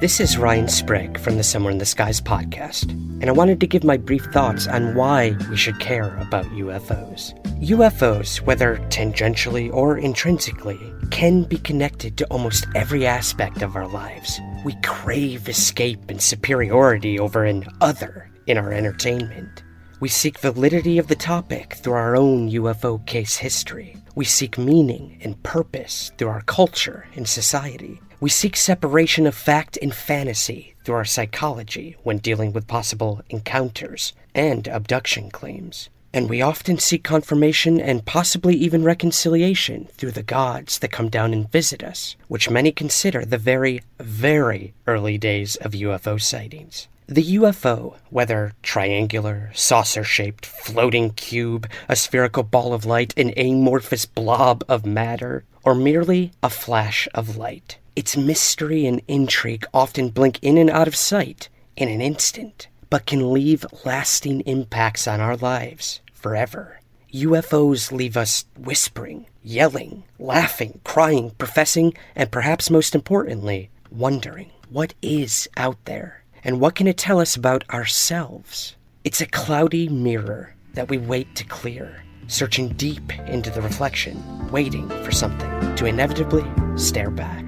This 0.01 0.21
is 0.21 0.39
Ryan 0.39 0.69
Sprague 0.69 1.19
from 1.19 1.39
the 1.39 1.43
Somewhere 1.43 1.73
in 1.73 1.79
the 1.79 1.85
Skies 1.85 2.21
podcast, 2.21 2.89
and 2.93 3.25
I 3.29 3.33
wanted 3.33 3.59
to 3.59 3.67
give 3.67 3.83
my 3.83 3.97
brief 3.97 4.27
thoughts 4.27 4.69
on 4.69 4.95
why 4.95 5.37
we 5.51 5.57
should 5.57 5.81
care 5.81 6.17
about 6.19 6.45
UFOs. 6.45 7.35
UFOs, 7.61 8.41
whether 8.41 8.77
tangentially 8.91 9.75
or 9.75 9.99
intrinsically, 9.99 10.79
can 11.11 11.43
be 11.43 11.57
connected 11.57 12.17
to 12.17 12.27
almost 12.27 12.69
every 12.77 13.09
aspect 13.09 13.61
of 13.61 13.75
our 13.75 13.89
lives. 13.89 14.39
We 14.65 14.77
crave 14.85 15.49
escape 15.49 16.09
and 16.11 16.23
superiority 16.23 17.19
over 17.19 17.45
an 17.45 17.65
other 17.81 18.31
in 18.47 18.57
our 18.57 18.73
entertainment. 18.73 19.65
We 19.99 20.09
seek 20.09 20.39
validity 20.39 20.99
of 20.99 21.09
the 21.09 21.17
topic 21.17 21.75
through 21.75 21.95
our 21.95 22.15
own 22.15 22.49
UFO 22.51 23.05
case 23.05 23.37
history. 23.37 23.97
We 24.15 24.27
seek 24.27 24.59
meaning 24.59 25.19
and 25.25 25.43
purpose 25.43 26.13
through 26.19 26.29
our 26.29 26.43
culture 26.43 27.09
and 27.17 27.29
society. 27.29 28.01
We 28.21 28.31
seek 28.31 28.57
separation 28.57 29.29
of 29.29 29.35
fact 29.37 29.79
and 29.81 29.95
fantasy 29.95 30.75
through 30.83 30.97
our 30.97 31.05
psychology 31.05 31.95
when 32.03 32.19
dealing 32.19 32.53
with 32.53 32.67
possible 32.67 33.23
encounters 33.31 34.13
and 34.35 34.67
abduction 34.67 35.31
claims. 35.31 35.89
And 36.13 36.29
we 36.29 36.43
often 36.43 36.81
seek 36.81 37.05
confirmation 37.05 37.81
and 37.81 38.05
possibly 38.05 38.57
even 38.57 38.83
reconciliation 38.83 39.87
through 39.93 40.11
the 40.13 40.25
gods 40.25 40.81
that 40.81 40.91
come 40.91 41.11
down 41.11 41.33
and 41.33 41.53
visit 41.53 41.85
us, 41.85 42.17
which 42.27 42.51
many 42.51 42.73
consider 42.73 43.25
the 43.25 43.39
very, 43.39 43.83
very 44.01 44.75
early 44.89 45.17
days 45.17 45.55
of 45.55 45.73
UFO 45.73 46.21
sightings. 46.21 46.89
The 47.11 47.37
UFO, 47.37 47.97
whether 48.11 48.53
triangular, 48.63 49.51
saucer 49.55 50.05
shaped, 50.05 50.45
floating 50.45 51.09
cube, 51.13 51.67
a 51.89 51.97
spherical 51.97 52.43
ball 52.43 52.75
of 52.75 52.85
light, 52.85 53.15
an 53.17 53.33
amorphous 53.35 54.05
blob 54.05 54.63
of 54.69 54.85
matter, 54.85 55.45
or 55.65 55.75
merely 55.75 56.33
a 56.43 56.51
flash 56.51 57.09
of 57.15 57.39
light, 57.39 57.79
its 57.97 58.15
mystery 58.15 58.85
and 58.85 59.01
intrigue 59.09 59.65
often 59.73 60.11
blink 60.11 60.39
in 60.43 60.59
and 60.59 60.69
out 60.69 60.87
of 60.87 60.95
sight 60.95 61.49
in 61.77 61.89
an 61.89 62.03
instant, 62.03 62.69
but 62.91 63.07
can 63.07 63.33
leave 63.33 63.65
lasting 63.87 64.43
impacts 64.43 65.09
on 65.09 65.19
our 65.19 65.39
lives 65.39 66.03
forever. 66.13 66.79
UFOs 67.15 67.91
leave 67.91 68.19
us 68.19 68.45
whispering, 68.59 69.25
yelling, 69.43 70.05
laughing, 70.19 70.83
crying, 70.85 71.31
professing, 71.39 71.95
and 72.15 72.31
perhaps 72.31 72.69
most 72.69 72.95
importantly, 72.95 73.71
wondering 73.91 74.51
what 74.69 74.93
is 75.01 75.49
out 75.57 75.83
there 75.87 76.18
and 76.45 76.61
what 76.61 76.77
can 76.77 76.87
it 76.87 76.97
tell 76.97 77.21
us 77.21 77.35
about 77.35 77.69
ourselves? 77.71 78.77
It's 79.03 79.21
a 79.21 79.27
cloudy 79.27 79.89
mirror 79.89 80.55
that 80.75 80.89
we 80.89 80.97
wait 80.97 81.35
to 81.37 81.45
clear, 81.45 82.05
searching 82.29 82.69
deep 82.71 83.13
into 83.27 83.51
the 83.51 83.61
reflection, 83.61 84.49
waiting 84.51 84.89
for 85.03 85.11
something 85.11 85.75
to 85.75 85.87
inevitably 85.87 86.45
stare 86.77 87.11
back. 87.11 87.45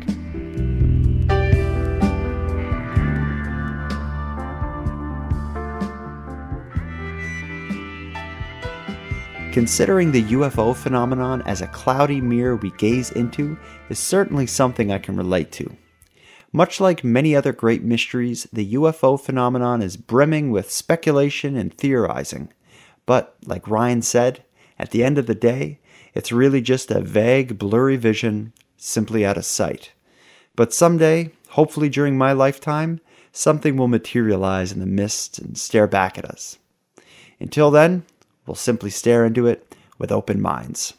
Considering 9.52 10.12
the 10.12 10.22
UFO 10.24 10.74
phenomenon 10.74 11.42
as 11.42 11.60
a 11.60 11.66
cloudy 11.68 12.20
mirror 12.20 12.56
we 12.56 12.70
gaze 12.72 13.10
into 13.12 13.58
is 13.88 13.98
certainly 13.98 14.46
something 14.46 14.90
I 14.90 14.98
can 14.98 15.16
relate 15.16 15.52
to. 15.52 15.76
Much 16.52 16.80
like 16.80 17.04
many 17.04 17.36
other 17.36 17.52
great 17.52 17.82
mysteries, 17.82 18.48
the 18.52 18.74
UFO 18.74 19.20
phenomenon 19.20 19.82
is 19.82 19.96
brimming 19.96 20.50
with 20.50 20.70
speculation 20.70 21.56
and 21.56 21.72
theorizing. 21.72 22.52
But, 23.06 23.36
like 23.46 23.68
Ryan 23.68 24.02
said, 24.02 24.42
at 24.78 24.90
the 24.90 25.04
end 25.04 25.16
of 25.16 25.26
the 25.26 25.34
day, 25.34 25.78
it's 26.12 26.32
really 26.32 26.60
just 26.60 26.90
a 26.90 27.00
vague, 27.00 27.58
blurry 27.58 27.96
vision, 27.96 28.52
simply 28.76 29.24
out 29.24 29.36
of 29.36 29.44
sight. 29.44 29.92
But 30.56 30.72
someday, 30.72 31.30
hopefully 31.50 31.88
during 31.88 32.18
my 32.18 32.32
lifetime, 32.32 33.00
something 33.32 33.76
will 33.76 33.88
materialize 33.88 34.72
in 34.72 34.80
the 34.80 34.86
mist 34.86 35.38
and 35.38 35.56
stare 35.56 35.86
back 35.86 36.18
at 36.18 36.24
us. 36.24 36.58
Until 37.38 37.70
then, 37.70 38.04
we'll 38.44 38.56
simply 38.56 38.90
stare 38.90 39.24
into 39.24 39.46
it 39.46 39.74
with 39.98 40.10
open 40.10 40.40
minds. 40.40 40.94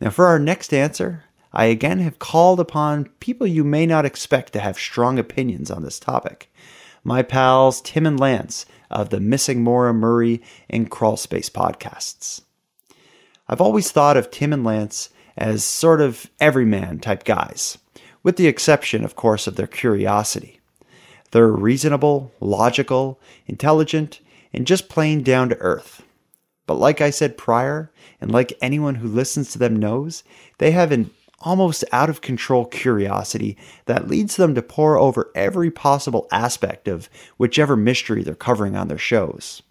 Now, 0.00 0.10
for 0.10 0.26
our 0.26 0.38
next 0.38 0.72
answer, 0.72 1.24
I 1.52 1.66
again 1.66 1.98
have 1.98 2.18
called 2.18 2.60
upon 2.60 3.06
people 3.18 3.46
you 3.46 3.64
may 3.64 3.86
not 3.86 4.04
expect 4.04 4.52
to 4.52 4.60
have 4.60 4.78
strong 4.78 5.18
opinions 5.18 5.70
on 5.70 5.82
this 5.82 5.98
topic. 5.98 6.52
My 7.02 7.22
pals 7.22 7.80
Tim 7.80 8.06
and 8.06 8.20
Lance 8.20 8.66
of 8.90 9.10
the 9.10 9.20
Missing 9.20 9.62
Maura 9.62 9.92
Murray 9.92 10.42
and 10.68 10.90
Crawlspace 10.90 11.50
podcasts. 11.50 12.42
I've 13.48 13.60
always 13.60 13.90
thought 13.90 14.16
of 14.16 14.30
Tim 14.30 14.52
and 14.52 14.62
Lance 14.62 15.10
as 15.36 15.64
sort 15.64 16.00
of 16.00 16.30
everyman 16.40 17.00
type 17.00 17.24
guys, 17.24 17.78
with 18.22 18.36
the 18.36 18.46
exception, 18.46 19.04
of 19.04 19.16
course, 19.16 19.46
of 19.46 19.56
their 19.56 19.66
curiosity. 19.66 20.60
They're 21.32 21.48
reasonable, 21.48 22.32
logical, 22.40 23.20
intelligent, 23.46 24.20
and 24.52 24.66
just 24.66 24.88
plain 24.88 25.22
down 25.22 25.48
to 25.48 25.58
earth. 25.58 26.02
But 26.66 26.74
like 26.74 27.00
I 27.00 27.10
said 27.10 27.38
prior, 27.38 27.90
and 28.20 28.30
like 28.30 28.52
anyone 28.60 28.96
who 28.96 29.08
listens 29.08 29.50
to 29.52 29.58
them 29.58 29.76
knows, 29.76 30.22
they 30.58 30.72
have 30.72 30.92
an 30.92 31.10
almost 31.40 31.84
out 31.92 32.10
of 32.10 32.20
control 32.20 32.66
curiosity 32.66 33.56
that 33.86 34.08
leads 34.08 34.36
them 34.36 34.54
to 34.54 34.62
pore 34.62 34.98
over 34.98 35.30
every 35.34 35.70
possible 35.70 36.28
aspect 36.30 36.86
of 36.86 37.08
whichever 37.38 37.76
mystery 37.76 38.22
they're 38.22 38.34
covering 38.34 38.76
on 38.76 38.88
their 38.88 38.98
shows. 38.98 39.62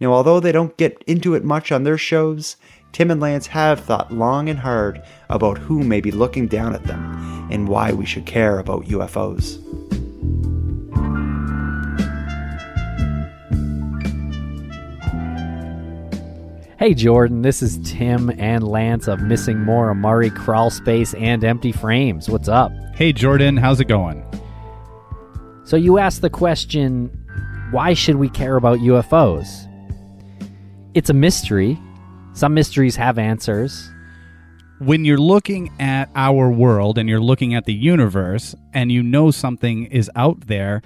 Now, 0.00 0.12
although 0.12 0.40
they 0.40 0.52
don't 0.52 0.76
get 0.76 1.02
into 1.06 1.34
it 1.34 1.44
much 1.44 1.72
on 1.72 1.84
their 1.84 1.96
shows, 1.96 2.56
Tim 2.92 3.10
and 3.10 3.20
Lance 3.20 3.46
have 3.48 3.80
thought 3.80 4.12
long 4.12 4.48
and 4.48 4.58
hard 4.58 5.02
about 5.28 5.58
who 5.58 5.82
may 5.82 6.00
be 6.00 6.10
looking 6.10 6.46
down 6.46 6.74
at 6.74 6.84
them 6.84 7.48
and 7.50 7.68
why 7.68 7.92
we 7.92 8.06
should 8.06 8.26
care 8.26 8.58
about 8.58 8.86
UFOs. 8.86 9.85
Hey 16.78 16.92
Jordan, 16.92 17.40
this 17.40 17.62
is 17.62 17.78
Tim 17.90 18.28
and 18.38 18.62
Lance 18.62 19.08
of 19.08 19.22
Missing 19.22 19.64
Maura 19.64 19.94
Murray 19.94 20.28
Crawl 20.28 20.68
Space, 20.68 21.14
and 21.14 21.42
Empty 21.42 21.72
Frames. 21.72 22.28
What's 22.28 22.50
up? 22.50 22.70
Hey 22.94 23.14
Jordan, 23.14 23.56
how's 23.56 23.80
it 23.80 23.86
going? 23.86 24.22
So 25.64 25.78
you 25.78 25.96
asked 25.96 26.20
the 26.20 26.28
question, 26.28 27.06
why 27.70 27.94
should 27.94 28.16
we 28.16 28.28
care 28.28 28.56
about 28.56 28.80
UFOs? 28.80 29.66
It's 30.92 31.08
a 31.08 31.14
mystery. 31.14 31.80
Some 32.34 32.52
mysteries 32.52 32.94
have 32.96 33.16
answers. 33.16 33.90
When 34.78 35.06
you're 35.06 35.16
looking 35.16 35.72
at 35.80 36.10
our 36.14 36.50
world 36.50 36.98
and 36.98 37.08
you're 37.08 37.20
looking 37.20 37.54
at 37.54 37.64
the 37.64 37.72
universe 37.72 38.54
and 38.74 38.92
you 38.92 39.02
know 39.02 39.30
something 39.30 39.86
is 39.86 40.10
out 40.14 40.46
there, 40.46 40.82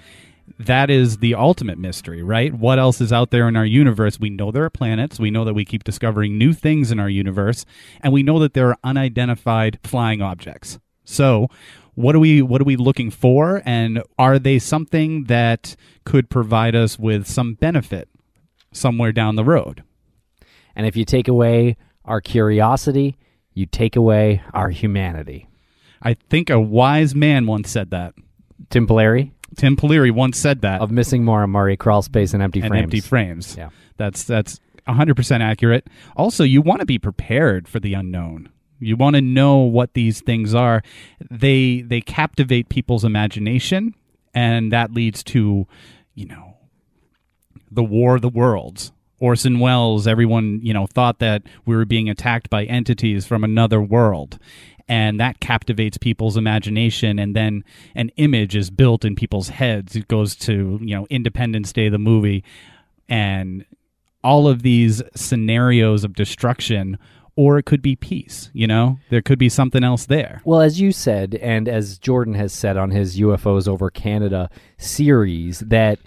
that 0.59 0.91
is 0.91 1.19
the 1.19 1.35
ultimate 1.35 1.79
mystery, 1.79 2.23
right? 2.23 2.53
What 2.53 2.79
else 2.79 3.01
is 3.01 3.13
out 3.13 3.31
there 3.31 3.49
in 3.49 3.57
our 3.57 3.65
universe? 3.65 4.21
We 4.21 4.31
know 4.31 4.51
there 4.51 4.65
are 4.65 4.71
planets. 4.71 5.19
We 5.19 5.31
know 5.31 5.45
that 5.45 5.55
we 5.55 5.65
keep 5.65 5.85
discovering 5.85 6.37
new 6.37 6.53
things 6.53 6.91
in 6.91 6.99
our 7.01 7.09
universe, 7.09 7.65
and 8.01 8.13
we 8.13 8.23
know 8.23 8.39
that 8.41 8.55
there 8.55 8.69
are 8.69 8.79
unidentified 8.85 9.79
flying 9.83 10.21
objects. 10.21 10.79
So, 11.05 11.49
what 11.95 12.15
are 12.15 12.21
we 12.21 12.41
what 12.43 12.61
are 12.61 12.65
we 12.65 12.77
looking 12.77 13.11
for 13.11 13.63
and 13.65 14.03
are 14.19 14.39
they 14.39 14.59
something 14.59 15.25
that 15.25 15.77
could 16.05 16.31
provide 16.31 16.75
us 16.75 16.99
with 16.99 17.27
some 17.27 17.55
benefit 17.55 18.09
somewhere 18.73 19.13
down 19.13 19.37
the 19.37 19.45
road? 19.45 19.83
And 20.75 20.87
if 20.87 20.97
you 20.97 21.05
take 21.05 21.29
away 21.29 21.77
our 22.05 22.21
curiosity, 22.21 23.17
you 23.55 23.67
take 23.67 23.97
away 23.97 24.43
our 24.55 24.71
humanity. 24.71 25.49
I 26.03 26.15
think 26.15 26.49
a 26.49 26.61
wise 26.61 27.15
man 27.15 27.47
once 27.47 27.71
said 27.71 27.91
that. 27.91 28.15
Tim 28.71 28.87
Pilleri? 28.87 29.33
Tim 29.57 29.77
Pilleri 29.77 30.11
once 30.11 30.39
said 30.39 30.63
that 30.63 30.81
of 30.81 30.91
missing 30.91 31.25
Maura 31.25 31.49
Murray, 31.49 31.77
crawl 31.77 32.03
space, 32.03 32.33
and 32.35 32.43
empty 32.43 32.61
and 32.61 32.69
frames. 32.69 32.83
empty 32.83 33.01
frames. 33.01 33.57
Yeah, 33.57 33.71
that's 33.97 34.25
that's 34.25 34.61
100% 34.87 35.41
accurate. 35.41 35.87
Also, 36.17 36.45
you 36.45 36.63
want 36.63 36.81
to 36.81 36.87
be 36.87 36.99
prepared 36.99 37.69
for 37.69 37.81
the 37.81 37.95
unknown. 37.95 38.49
You 38.79 38.97
want 38.97 39.17
to 39.17 39.21
know 39.21 39.59
what 39.59 39.95
these 39.95 40.21
things 40.21 40.55
are. 40.55 40.83
They 41.31 41.83
they 41.83 42.01
captivate 42.01 42.69
people's 42.69 43.05
imagination, 43.05 43.95
and 44.33 44.73
that 44.73 44.93
leads 44.93 45.23
to, 45.25 45.67
you 46.15 46.27
know, 46.27 46.57
the 47.71 47.85
War 47.85 48.17
of 48.17 48.23
the 48.23 48.29
Worlds. 48.29 48.93
Orson 49.19 49.59
Welles, 49.61 50.07
everyone, 50.07 50.61
you 50.63 50.73
know, 50.73 50.87
thought 50.87 51.19
that 51.19 51.43
we 51.67 51.77
were 51.77 51.85
being 51.85 52.09
attacked 52.09 52.49
by 52.49 52.65
entities 52.65 53.27
from 53.27 53.45
another 53.45 53.81
world 53.81 54.39
and 54.91 55.21
that 55.21 55.39
captivates 55.39 55.97
people's 55.97 56.37
imagination 56.37 57.21
and 57.21 57.37
then 57.37 57.63
an 57.95 58.11
image 58.17 58.57
is 58.57 58.71
built 58.71 59.05
in 59.05 59.15
people's 59.15 59.51
heads. 59.51 59.95
It 59.95 60.09
goes 60.09 60.35
to 60.37 60.81
you 60.83 60.97
know 60.97 61.07
independence 61.09 61.73
day 61.73 61.89
the 61.89 61.99
movie 61.99 62.45
and 63.09 63.65
all 64.23 64.49
of 64.49 64.63
these 64.63 65.01
scenarios 65.15 66.03
of 66.03 66.15
destruction 66.15 66.99
or 67.37 67.57
it 67.57 67.63
could 67.63 67.81
be 67.81 67.95
peace 67.95 68.51
you 68.53 68.67
know? 68.67 68.99
There 69.11 69.23
could 69.23 69.39
be 69.39 69.49
something 69.49 69.85
else 69.85 70.07
there. 70.07 70.43
Well 70.45 70.61
as 70.61 70.81
you 70.81 70.91
said 70.91 71.37
and 71.37 71.69
as 71.69 71.97
jordan 71.97 72.35
has 72.35 72.53
said 72.53 72.77
on 72.77 72.91
his 72.91 73.19
ufos 73.21 73.69
over 73.69 73.91
canada 73.91 74.51
series 74.77 75.61
that 75.61 76.01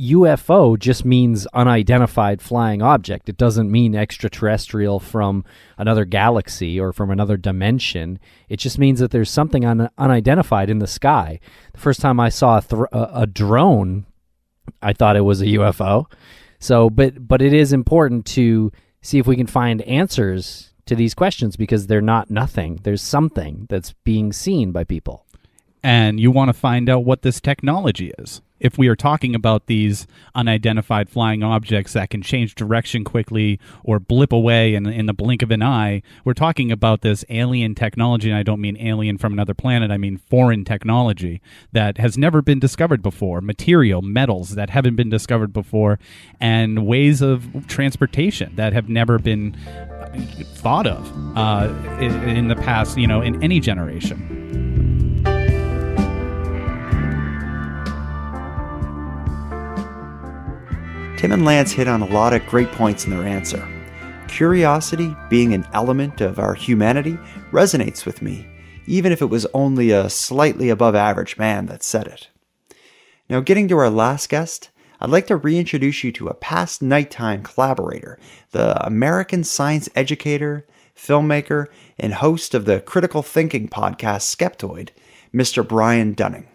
UFO 0.00 0.78
just 0.78 1.04
means 1.04 1.46
unidentified 1.48 2.40
flying 2.40 2.80
object. 2.80 3.28
It 3.28 3.36
doesn't 3.36 3.70
mean 3.70 3.94
extraterrestrial 3.94 4.98
from 4.98 5.44
another 5.76 6.04
galaxy 6.04 6.80
or 6.80 6.92
from 6.92 7.10
another 7.10 7.36
dimension. 7.36 8.18
It 8.48 8.56
just 8.56 8.78
means 8.78 9.00
that 9.00 9.10
there's 9.10 9.30
something 9.30 9.64
un- 9.64 9.90
unidentified 9.98 10.70
in 10.70 10.78
the 10.78 10.86
sky. 10.86 11.38
The 11.72 11.80
first 11.80 12.00
time 12.00 12.18
I 12.18 12.30
saw 12.30 12.60
a, 12.92 13.10
a 13.14 13.26
drone, 13.26 14.06
I 14.80 14.92
thought 14.92 15.16
it 15.16 15.22
was 15.22 15.42
a 15.42 15.46
UFO. 15.46 16.06
So, 16.58 16.88
but 16.88 17.26
but 17.26 17.42
it 17.42 17.52
is 17.52 17.72
important 17.72 18.26
to 18.26 18.72
see 19.02 19.18
if 19.18 19.26
we 19.26 19.36
can 19.36 19.46
find 19.46 19.82
answers 19.82 20.72
to 20.86 20.94
these 20.94 21.14
questions 21.14 21.56
because 21.56 21.86
they're 21.86 22.00
not 22.00 22.30
nothing. 22.30 22.80
There's 22.82 23.02
something 23.02 23.66
that's 23.68 23.92
being 24.04 24.32
seen 24.32 24.72
by 24.72 24.84
people. 24.84 25.26
And 25.82 26.20
you 26.20 26.30
want 26.30 26.48
to 26.48 26.52
find 26.52 26.90
out 26.90 27.04
what 27.04 27.22
this 27.22 27.40
technology 27.40 28.12
is 28.18 28.42
if 28.60 28.78
we 28.78 28.86
are 28.88 28.96
talking 28.96 29.34
about 29.34 29.66
these 29.66 30.06
unidentified 30.34 31.08
flying 31.08 31.42
objects 31.42 31.94
that 31.94 32.10
can 32.10 32.22
change 32.22 32.54
direction 32.54 33.04
quickly 33.04 33.58
or 33.82 33.98
blip 33.98 34.32
away 34.32 34.74
in, 34.74 34.86
in 34.86 35.06
the 35.06 35.14
blink 35.14 35.42
of 35.42 35.50
an 35.50 35.62
eye, 35.62 36.02
we're 36.24 36.34
talking 36.34 36.70
about 36.70 37.00
this 37.00 37.24
alien 37.30 37.74
technology. 37.74 38.28
And 38.30 38.38
I 38.38 38.42
don't 38.42 38.60
mean 38.60 38.76
alien 38.76 39.18
from 39.18 39.32
another 39.32 39.54
planet, 39.54 39.90
I 39.90 39.96
mean 39.96 40.18
foreign 40.18 40.64
technology 40.64 41.40
that 41.72 41.98
has 41.98 42.18
never 42.18 42.42
been 42.42 42.60
discovered 42.60 43.02
before, 43.02 43.40
material, 43.40 44.02
metals 44.02 44.54
that 44.54 44.70
haven't 44.70 44.96
been 44.96 45.10
discovered 45.10 45.52
before, 45.52 45.98
and 46.38 46.86
ways 46.86 47.22
of 47.22 47.66
transportation 47.66 48.54
that 48.56 48.72
have 48.72 48.88
never 48.88 49.18
been 49.18 49.56
thought 50.54 50.86
of 50.86 51.36
uh, 51.36 51.72
in, 52.00 52.12
in 52.28 52.48
the 52.48 52.56
past, 52.56 52.98
you 52.98 53.06
know, 53.06 53.22
in 53.22 53.42
any 53.42 53.60
generation. 53.60 54.69
Tim 61.20 61.32
and 61.32 61.44
Lance 61.44 61.72
hit 61.72 61.86
on 61.86 62.00
a 62.00 62.06
lot 62.06 62.32
of 62.32 62.46
great 62.46 62.72
points 62.72 63.04
in 63.04 63.10
their 63.10 63.26
answer. 63.26 63.68
Curiosity, 64.26 65.14
being 65.28 65.52
an 65.52 65.68
element 65.74 66.22
of 66.22 66.38
our 66.38 66.54
humanity, 66.54 67.18
resonates 67.52 68.06
with 68.06 68.22
me, 68.22 68.46
even 68.86 69.12
if 69.12 69.20
it 69.20 69.26
was 69.26 69.44
only 69.52 69.90
a 69.90 70.08
slightly 70.08 70.70
above 70.70 70.94
average 70.94 71.36
man 71.36 71.66
that 71.66 71.82
said 71.82 72.06
it. 72.06 72.28
Now, 73.28 73.40
getting 73.40 73.68
to 73.68 73.76
our 73.76 73.90
last 73.90 74.30
guest, 74.30 74.70
I'd 74.98 75.10
like 75.10 75.26
to 75.26 75.36
reintroduce 75.36 76.02
you 76.02 76.10
to 76.12 76.28
a 76.28 76.34
past 76.34 76.80
nighttime 76.80 77.42
collaborator, 77.42 78.18
the 78.52 78.82
American 78.82 79.44
science 79.44 79.90
educator, 79.94 80.66
filmmaker, 80.96 81.66
and 81.98 82.14
host 82.14 82.54
of 82.54 82.64
the 82.64 82.80
critical 82.80 83.22
thinking 83.22 83.68
podcast 83.68 84.34
Skeptoid, 84.34 84.88
Mr. 85.34 85.68
Brian 85.68 86.14
Dunning. 86.14 86.48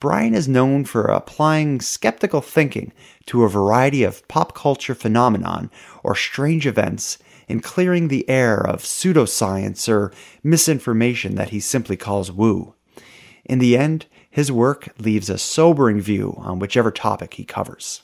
Brian 0.00 0.34
is 0.34 0.48
known 0.48 0.86
for 0.86 1.04
applying 1.04 1.78
skeptical 1.80 2.40
thinking 2.40 2.90
to 3.26 3.44
a 3.44 3.50
variety 3.50 4.02
of 4.02 4.26
pop 4.28 4.54
culture 4.54 4.94
phenomenon 4.94 5.70
or 6.02 6.16
strange 6.16 6.66
events 6.66 7.18
and 7.50 7.62
clearing 7.62 8.08
the 8.08 8.28
air 8.28 8.66
of 8.66 8.82
pseudoscience 8.82 9.88
or 9.90 10.10
misinformation 10.42 11.34
that 11.34 11.50
he 11.50 11.60
simply 11.60 11.98
calls 11.98 12.32
woo. 12.32 12.74
In 13.44 13.58
the 13.58 13.76
end, 13.76 14.06
his 14.30 14.50
work 14.50 14.88
leaves 14.98 15.28
a 15.28 15.36
sobering 15.36 16.00
view 16.00 16.34
on 16.38 16.58
whichever 16.58 16.90
topic 16.90 17.34
he 17.34 17.44
covers. 17.44 18.02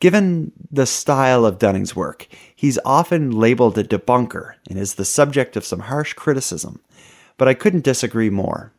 Given 0.00 0.50
the 0.68 0.86
style 0.86 1.46
of 1.46 1.58
Dunning's 1.58 1.94
work, 1.94 2.26
he's 2.56 2.78
often 2.84 3.30
labeled 3.30 3.78
a 3.78 3.84
debunker 3.84 4.54
and 4.68 4.78
is 4.78 4.96
the 4.96 5.04
subject 5.04 5.56
of 5.56 5.64
some 5.64 5.80
harsh 5.80 6.12
criticism, 6.14 6.82
but 7.38 7.46
I 7.46 7.54
couldn't 7.54 7.84
disagree 7.84 8.30
more. 8.30 8.73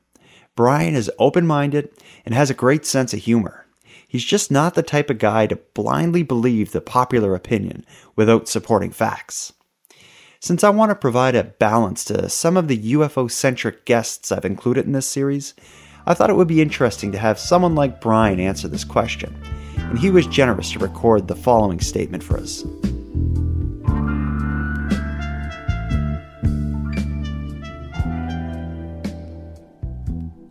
Brian 0.55 0.95
is 0.95 1.11
open 1.19 1.45
minded 1.45 1.89
and 2.25 2.33
has 2.33 2.49
a 2.49 2.55
great 2.55 2.85
sense 2.85 3.13
of 3.13 3.19
humor. 3.19 3.65
He's 4.07 4.23
just 4.23 4.49
not 4.49 4.73
the 4.73 4.83
type 4.83 5.09
of 5.09 5.17
guy 5.17 5.47
to 5.47 5.57
blindly 5.73 6.23
believe 6.23 6.71
the 6.71 6.79
popular 6.79 7.35
opinion 7.35 7.85
without 8.15 8.47
supporting 8.47 8.91
facts. 8.91 9.51
Since 10.39 10.63
I 10.63 10.69
want 10.69 10.91
to 10.91 10.95
provide 10.95 11.35
a 11.35 11.43
balance 11.43 12.05
to 12.05 12.29
some 12.29 12.55
of 12.55 12.67
the 12.67 12.93
UFO 12.93 13.29
centric 13.29 13.83
guests 13.83 14.31
I've 14.31 14.45
included 14.45 14.85
in 14.85 14.93
this 14.93 15.07
series, 15.07 15.53
I 16.05 16.13
thought 16.13 16.29
it 16.29 16.35
would 16.35 16.47
be 16.47 16.61
interesting 16.61 17.11
to 17.11 17.17
have 17.17 17.39
someone 17.39 17.75
like 17.75 17.99
Brian 17.99 18.39
answer 18.39 18.67
this 18.67 18.83
question, 18.83 19.35
and 19.77 19.99
he 19.99 20.11
was 20.11 20.27
generous 20.27 20.71
to 20.71 20.79
record 20.79 21.27
the 21.27 21.35
following 21.35 21.79
statement 21.79 22.23
for 22.23 22.37
us. 22.37 22.63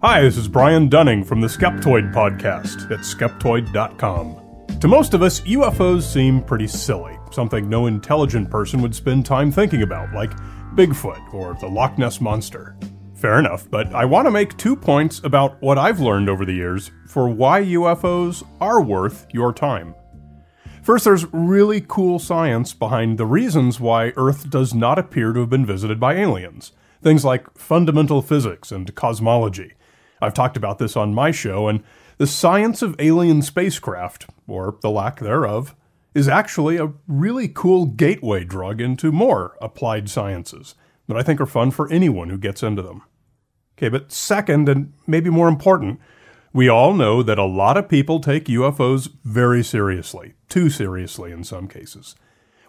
Hi, 0.07 0.21
this 0.21 0.37
is 0.37 0.49
Brian 0.49 0.91
Dunning 0.91 1.25
from 1.25 1.41
the 1.41 1.47
Skeptoid 1.47 2.13
podcast 2.13 2.91
at 2.91 2.99
skeptoid.com. 2.99 4.77
To 4.79 4.87
most 4.87 5.15
of 5.15 5.23
us, 5.23 5.41
UFOs 5.41 6.03
seem 6.03 6.43
pretty 6.43 6.67
silly, 6.67 7.19
something 7.33 7.71
no 7.71 7.87
intelligent 7.87 8.51
person 8.51 8.83
would 8.83 8.95
spend 8.95 9.25
time 9.25 9.51
thinking 9.51 9.81
about, 9.81 10.13
like 10.13 10.37
Bigfoot 10.75 11.33
or 11.33 11.55
the 11.55 11.69
Loch 11.69 11.97
Ness 11.97 12.21
Monster. 12.21 12.77
Fair 13.15 13.39
enough, 13.39 13.67
but 13.71 13.95
I 13.95 14.05
want 14.05 14.27
to 14.27 14.31
make 14.31 14.55
two 14.59 14.77
points 14.77 15.23
about 15.25 15.57
what 15.63 15.79
I've 15.79 16.01
learned 16.01 16.29
over 16.29 16.45
the 16.45 16.53
years 16.53 16.91
for 17.07 17.31
why 17.31 17.63
UFOs 17.63 18.47
are 18.61 18.83
worth 18.83 19.27
your 19.33 19.55
time. 19.55 19.95
First, 20.83 21.07
there's 21.07 21.33
really 21.33 21.81
cool 21.81 22.19
science 22.19 22.75
behind 22.75 23.17
the 23.17 23.25
reasons 23.25 23.81
why 23.81 24.13
Earth 24.17 24.51
does 24.51 24.75
not 24.75 24.99
appear 24.99 25.33
to 25.33 25.41
have 25.41 25.49
been 25.49 25.65
visited 25.65 25.99
by 25.99 26.17
aliens. 26.17 26.73
Things 27.01 27.25
like 27.25 27.57
fundamental 27.57 28.21
physics 28.21 28.71
and 28.71 28.95
cosmology. 28.95 29.73
I've 30.25 30.35
talked 30.35 30.57
about 30.57 30.79
this 30.79 30.97
on 30.97 31.15
my 31.15 31.31
show, 31.31 31.69
and 31.69 31.83
the 32.19 32.27
science 32.27 32.83
of 32.83 32.97
alien 32.99 33.43
spacecraft, 33.43 34.27
or 34.47 34.79
the 34.83 34.91
lack 34.91 35.21
thereof, 35.21 35.75
is 36.15 36.29
actually 36.29 36.77
a 36.77 36.93
really 37.09 37.49
cool 37.49 37.87
gateway 37.87 38.45
drug 38.45 38.81
into 38.81 39.13
more 39.13 39.57
applied 39.61 40.09
sciences 40.09 40.75
that 41.09 41.17
I 41.17 41.23
think 41.23 41.41
are 41.41 41.47
fun 41.47 41.71
for 41.71 41.91
anyone 41.91 42.31
who 42.31 42.39
gets 42.39 42.63
into 42.63 42.83
them. 42.83 43.03
Okay, 43.77 43.89
but 43.89 44.13
second, 44.13 44.69
and 44.69 44.93
maybe 45.07 45.29
more 45.31 45.49
important, 45.49 46.01
we 46.53 46.69
all 46.69 46.95
know 46.95 47.23
that 47.23 47.39
a 47.39 47.45
lot 47.45 47.77
of 47.77 47.89
people 47.89 48.21
take 48.21 48.45
UFOs 48.45 49.11
very 49.25 49.65
seriously, 49.65 50.35
too 50.49 50.71
seriously 50.71 51.33
in 51.33 51.43
some 51.43 51.67
cases. 51.67 52.15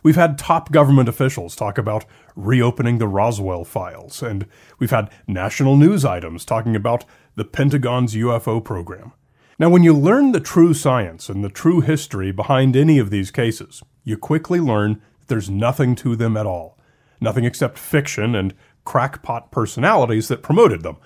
We've 0.02 0.16
had 0.16 0.38
top 0.38 0.72
government 0.72 1.08
officials 1.08 1.56
talk 1.56 1.78
about 1.78 2.06
reopening 2.36 2.98
the 2.98 3.08
Roswell 3.08 3.64
files, 3.64 4.24
and 4.24 4.48
we've 4.80 4.92
had 4.92 5.12
national 5.28 5.78
news 5.78 6.04
items 6.04 6.46
talking 6.46 6.76
about 6.76 7.06
the 7.36 7.46
Pentagon's 7.46 8.16
UFO 8.16 8.64
program. 8.64 9.14
Now, 9.58 9.70
when 9.70 9.84
you 9.84 9.94
learn 9.94 10.32
the 10.32 10.40
true 10.40 10.74
science 10.74 11.30
and 11.30 11.44
the 11.44 11.50
true 11.50 11.82
history 11.82 12.32
behind 12.32 12.76
any 12.76 13.00
of 13.00 13.10
these 13.10 13.32
cases, 13.32 13.82
you 14.04 14.18
quickly 14.18 14.60
learn 14.60 15.02
that 15.20 15.28
there's 15.28 15.50
nothing 15.50 15.96
to 15.96 16.16
them 16.16 16.36
at 16.36 16.46
all. 16.46 16.78
Nothing 17.22 17.46
except 17.46 17.78
fiction 17.78 18.36
and 18.36 18.54
crackpot 18.84 19.52
personalities 19.52 20.28
that 20.28 20.44
promoted 20.44 20.84
them. 20.84 20.98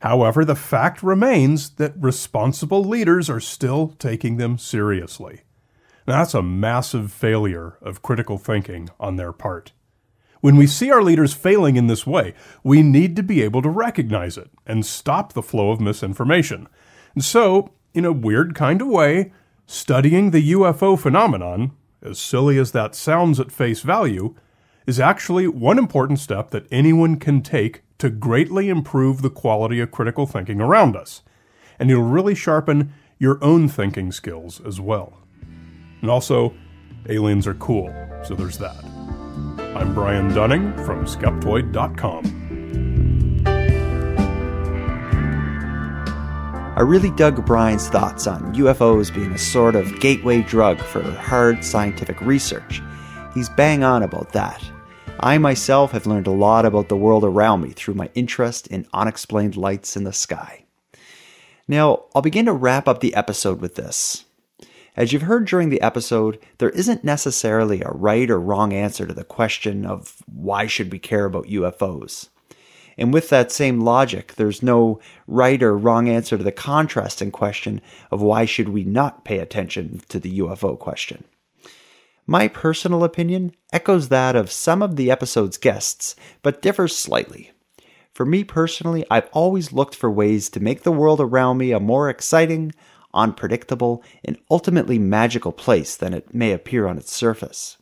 However, 0.00 0.44
the 0.44 0.54
fact 0.54 1.02
remains 1.02 1.70
that 1.70 1.94
responsible 1.98 2.84
leaders 2.84 3.28
are 3.28 3.40
still 3.40 3.88
taking 3.98 4.36
them 4.36 4.56
seriously. 4.56 5.42
That's 6.06 6.34
a 6.34 6.42
massive 6.42 7.12
failure 7.12 7.76
of 7.82 8.00
critical 8.00 8.38
thinking 8.38 8.88
on 8.98 9.16
their 9.16 9.32
part. 9.32 9.72
When 10.40 10.56
we 10.56 10.66
see 10.66 10.90
our 10.90 11.02
leaders 11.02 11.34
failing 11.34 11.76
in 11.76 11.88
this 11.88 12.06
way, 12.06 12.34
we 12.62 12.82
need 12.82 13.16
to 13.16 13.22
be 13.22 13.42
able 13.42 13.62
to 13.62 13.68
recognize 13.68 14.36
it 14.36 14.50
and 14.66 14.86
stop 14.86 15.32
the 15.32 15.42
flow 15.42 15.70
of 15.70 15.80
misinformation. 15.80 16.68
And 17.14 17.24
so, 17.24 17.72
in 17.92 18.04
a 18.04 18.12
weird 18.12 18.54
kind 18.54 18.80
of 18.80 18.88
way, 18.88 19.32
studying 19.66 20.30
the 20.30 20.52
UFO 20.52 20.98
phenomenon, 20.98 21.72
as 22.02 22.18
silly 22.18 22.58
as 22.58 22.72
that 22.72 22.94
sounds 22.94 23.40
at 23.40 23.50
face 23.50 23.80
value, 23.80 24.36
is 24.86 25.00
actually 25.00 25.48
one 25.48 25.78
important 25.78 26.18
step 26.20 26.50
that 26.50 26.66
anyone 26.70 27.16
can 27.16 27.42
take 27.42 27.82
to 27.98 28.08
greatly 28.08 28.68
improve 28.68 29.22
the 29.22 29.30
quality 29.30 29.80
of 29.80 29.90
critical 29.90 30.24
thinking 30.24 30.60
around 30.60 30.96
us. 30.96 31.22
And 31.78 31.90
it'll 31.90 32.04
really 32.04 32.34
sharpen 32.34 32.92
your 33.18 33.42
own 33.42 33.68
thinking 33.68 34.12
skills 34.12 34.60
as 34.64 34.80
well. 34.80 35.18
And 36.00 36.10
also, 36.10 36.54
aliens 37.08 37.46
are 37.46 37.54
cool, 37.54 37.92
so 38.24 38.34
there's 38.34 38.58
that. 38.58 38.97
I'm 39.76 39.94
Brian 39.94 40.32
Dunning 40.34 40.72
from 40.84 41.04
Skeptoid.com. 41.04 42.24
I 46.76 46.80
really 46.80 47.10
dug 47.10 47.44
Brian's 47.44 47.88
thoughts 47.88 48.26
on 48.26 48.54
UFOs 48.54 49.12
being 49.12 49.32
a 49.32 49.38
sort 49.38 49.74
of 49.74 50.00
gateway 50.00 50.42
drug 50.42 50.78
for 50.78 51.02
hard 51.02 51.64
scientific 51.64 52.20
research. 52.20 52.80
He's 53.34 53.48
bang 53.48 53.84
on 53.84 54.02
about 54.02 54.32
that. 54.32 54.64
I 55.20 55.38
myself 55.38 55.92
have 55.92 56.06
learned 56.06 56.28
a 56.28 56.32
lot 56.32 56.64
about 56.64 56.88
the 56.88 56.96
world 56.96 57.24
around 57.24 57.60
me 57.60 57.70
through 57.70 57.94
my 57.94 58.08
interest 58.14 58.68
in 58.68 58.86
unexplained 58.94 59.56
lights 59.56 59.96
in 59.96 60.04
the 60.04 60.12
sky. 60.12 60.64
Now, 61.66 62.04
I'll 62.14 62.22
begin 62.22 62.46
to 62.46 62.52
wrap 62.52 62.88
up 62.88 63.00
the 63.00 63.14
episode 63.14 63.60
with 63.60 63.74
this. 63.74 64.24
As 64.98 65.12
you've 65.12 65.22
heard 65.22 65.46
during 65.46 65.68
the 65.68 65.80
episode, 65.80 66.40
there 66.58 66.70
isn't 66.70 67.04
necessarily 67.04 67.82
a 67.82 67.90
right 67.90 68.28
or 68.28 68.40
wrong 68.40 68.72
answer 68.72 69.06
to 69.06 69.14
the 69.14 69.22
question 69.22 69.86
of 69.86 70.16
why 70.26 70.66
should 70.66 70.90
we 70.90 70.98
care 70.98 71.24
about 71.24 71.46
UFOs. 71.46 72.30
And 72.96 73.14
with 73.14 73.28
that 73.28 73.52
same 73.52 73.82
logic, 73.82 74.34
there's 74.34 74.60
no 74.60 74.98
right 75.28 75.62
or 75.62 75.78
wrong 75.78 76.08
answer 76.08 76.36
to 76.36 76.42
the 76.42 76.50
contrasting 76.50 77.30
question 77.30 77.80
of 78.10 78.22
why 78.22 78.44
should 78.44 78.70
we 78.70 78.82
not 78.82 79.24
pay 79.24 79.38
attention 79.38 80.02
to 80.08 80.18
the 80.18 80.40
UFO 80.40 80.76
question. 80.76 81.22
My 82.26 82.48
personal 82.48 83.04
opinion 83.04 83.54
echoes 83.72 84.08
that 84.08 84.34
of 84.34 84.50
some 84.50 84.82
of 84.82 84.96
the 84.96 85.12
episode's 85.12 85.58
guests, 85.58 86.16
but 86.42 86.60
differs 86.60 86.96
slightly. 86.96 87.52
For 88.14 88.26
me 88.26 88.42
personally, 88.42 89.06
I've 89.12 89.28
always 89.32 89.72
looked 89.72 89.94
for 89.94 90.10
ways 90.10 90.48
to 90.50 90.60
make 90.60 90.82
the 90.82 90.90
world 90.90 91.20
around 91.20 91.58
me 91.58 91.70
a 91.70 91.78
more 91.78 92.10
exciting, 92.10 92.72
unpredictable, 93.14 94.02
and 94.24 94.38
ultimately 94.50 94.98
magical 94.98 95.52
place 95.52 95.96
than 95.96 96.14
it 96.14 96.34
may 96.34 96.52
appear 96.52 96.86
on 96.86 96.98
its 96.98 97.12
surface. 97.12 97.76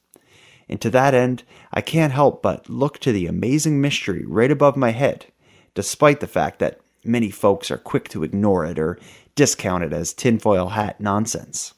And 0.69 0.81
to 0.81 0.91
that 0.91 1.15
end, 1.15 1.43
I 1.73 1.81
can't 1.81 2.13
help 2.13 2.43
but 2.43 2.69
look 2.69 2.99
to 3.01 3.13
the 3.13 3.27
amazing 3.27 3.81
mystery 3.81 4.25
right 4.27 4.51
above 4.51 4.77
my 4.77 4.91
head, 4.91 5.27
despite 5.75 6.21
the 6.21 6.27
fact 6.27 6.59
that 6.59 6.81
many 7.05 7.31
folks 7.31 7.71
are 7.71 7.79
quick 7.79 8.09
to 8.09 8.25
ignore 8.25 8.65
it 8.65 8.79
or 8.79 8.99
discount 9.35 9.85
it 9.85 9.93
as 9.93 10.13
tinfoil 10.13 10.71
hat 10.71 11.01
nonsense. 11.01 11.75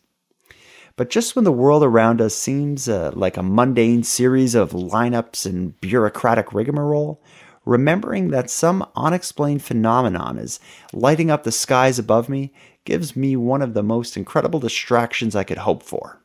But 0.96 1.10
just 1.10 1.36
when 1.36 1.44
the 1.44 1.52
world 1.52 1.84
around 1.84 2.20
us 2.20 2.34
seems 2.34 2.88
uh, 2.88 3.12
like 3.14 3.36
a 3.36 3.42
mundane 3.42 4.02
series 4.02 4.56
of 4.56 4.72
lineups 4.72 5.46
and 5.46 5.80
bureaucratic 5.80 6.52
rigmarole, 6.52 7.22
remembering 7.68 8.28
that 8.28 8.48
some 8.48 8.88
unexplained 8.96 9.62
phenomenon 9.62 10.38
is 10.38 10.58
lighting 10.94 11.30
up 11.30 11.44
the 11.44 11.52
skies 11.52 11.98
above 11.98 12.26
me 12.26 12.50
gives 12.86 13.14
me 13.14 13.36
one 13.36 13.60
of 13.60 13.74
the 13.74 13.82
most 13.82 14.16
incredible 14.16 14.58
distractions 14.58 15.36
I 15.36 15.44
could 15.44 15.58
hope 15.58 15.82
for. 15.82 16.18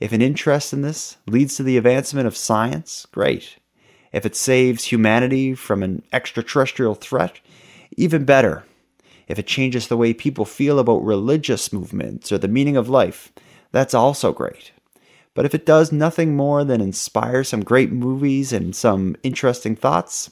If 0.00 0.12
an 0.12 0.22
interest 0.22 0.72
in 0.72 0.80
this 0.80 1.18
leads 1.26 1.56
to 1.56 1.62
the 1.62 1.76
advancement 1.76 2.26
of 2.26 2.36
science, 2.38 3.06
great. 3.12 3.58
If 4.12 4.24
it 4.24 4.34
saves 4.34 4.84
humanity 4.84 5.54
from 5.54 5.82
an 5.82 6.02
extraterrestrial 6.10 6.94
threat, 6.94 7.40
even 7.98 8.24
better. 8.24 8.64
If 9.28 9.38
it 9.38 9.46
changes 9.46 9.88
the 9.88 9.98
way 9.98 10.14
people 10.14 10.46
feel 10.46 10.78
about 10.78 11.04
religious 11.04 11.70
movements 11.70 12.32
or 12.32 12.38
the 12.38 12.48
meaning 12.48 12.78
of 12.78 12.88
life, 12.88 13.30
that's 13.72 13.92
also 13.92 14.32
great. 14.32 14.72
But 15.34 15.44
if 15.44 15.54
it 15.54 15.66
does 15.66 15.92
nothing 15.92 16.34
more 16.34 16.64
than 16.64 16.80
inspire 16.80 17.44
some 17.44 17.62
great 17.62 17.92
movies 17.92 18.54
and 18.54 18.74
some 18.74 19.16
interesting 19.22 19.76
thoughts, 19.76 20.30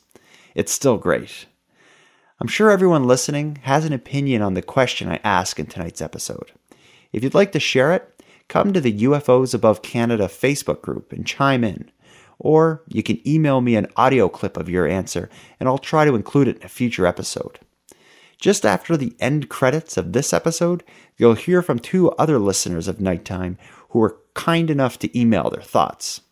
it's 0.54 0.72
still 0.72 0.98
great. 0.98 1.46
I'm 2.40 2.48
sure 2.48 2.70
everyone 2.70 3.04
listening 3.04 3.58
has 3.62 3.84
an 3.84 3.92
opinion 3.92 4.42
on 4.42 4.54
the 4.54 4.62
question 4.62 5.08
I 5.08 5.20
ask 5.22 5.58
in 5.58 5.66
tonight's 5.66 6.00
episode. 6.00 6.52
If 7.12 7.22
you'd 7.22 7.34
like 7.34 7.52
to 7.52 7.60
share 7.60 7.92
it, 7.92 8.22
come 8.48 8.72
to 8.72 8.80
the 8.80 9.00
UFOs 9.02 9.54
Above 9.54 9.82
Canada 9.82 10.26
Facebook 10.26 10.80
group 10.80 11.12
and 11.12 11.26
chime 11.26 11.64
in. 11.64 11.90
Or 12.38 12.82
you 12.88 13.02
can 13.02 13.26
email 13.28 13.60
me 13.60 13.76
an 13.76 13.88
audio 13.96 14.28
clip 14.28 14.56
of 14.56 14.70
your 14.70 14.86
answer 14.86 15.28
and 15.58 15.68
I'll 15.68 15.78
try 15.78 16.04
to 16.06 16.14
include 16.14 16.48
it 16.48 16.56
in 16.56 16.64
a 16.64 16.68
future 16.68 17.06
episode. 17.06 17.58
Just 18.38 18.64
after 18.64 18.96
the 18.96 19.14
end 19.20 19.50
credits 19.50 19.98
of 19.98 20.14
this 20.14 20.32
episode, 20.32 20.82
you'll 21.18 21.34
hear 21.34 21.60
from 21.60 21.78
two 21.78 22.10
other 22.12 22.38
listeners 22.38 22.88
of 22.88 23.00
Nighttime 23.00 23.58
who 23.90 23.98
were 23.98 24.16
kind 24.32 24.70
enough 24.70 24.98
to 25.00 25.18
email 25.18 25.50
their 25.50 25.62
thoughts. 25.62 26.22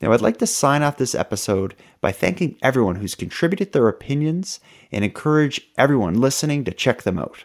Now, 0.00 0.12
I'd 0.12 0.20
like 0.20 0.38
to 0.38 0.46
sign 0.46 0.82
off 0.82 0.96
this 0.96 1.16
episode 1.16 1.74
by 2.00 2.12
thanking 2.12 2.56
everyone 2.62 2.96
who's 2.96 3.14
contributed 3.14 3.72
their 3.72 3.88
opinions 3.88 4.60
and 4.92 5.04
encourage 5.04 5.68
everyone 5.76 6.20
listening 6.20 6.64
to 6.64 6.72
check 6.72 7.02
them 7.02 7.18
out. 7.18 7.44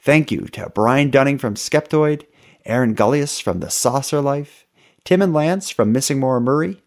Thank 0.00 0.30
you 0.30 0.46
to 0.48 0.70
Brian 0.70 1.10
Dunning 1.10 1.38
from 1.38 1.54
Skeptoid 1.54 2.24
Aaron 2.64 2.94
Gulyas 2.94 3.40
from 3.40 3.60
The 3.60 3.70
Saucer 3.70 4.20
Life, 4.20 4.66
Tim 5.04 5.22
and 5.22 5.32
Lance 5.32 5.70
from 5.70 5.92
Missing 5.92 6.20
Maura 6.20 6.40
Murray, 6.40 6.82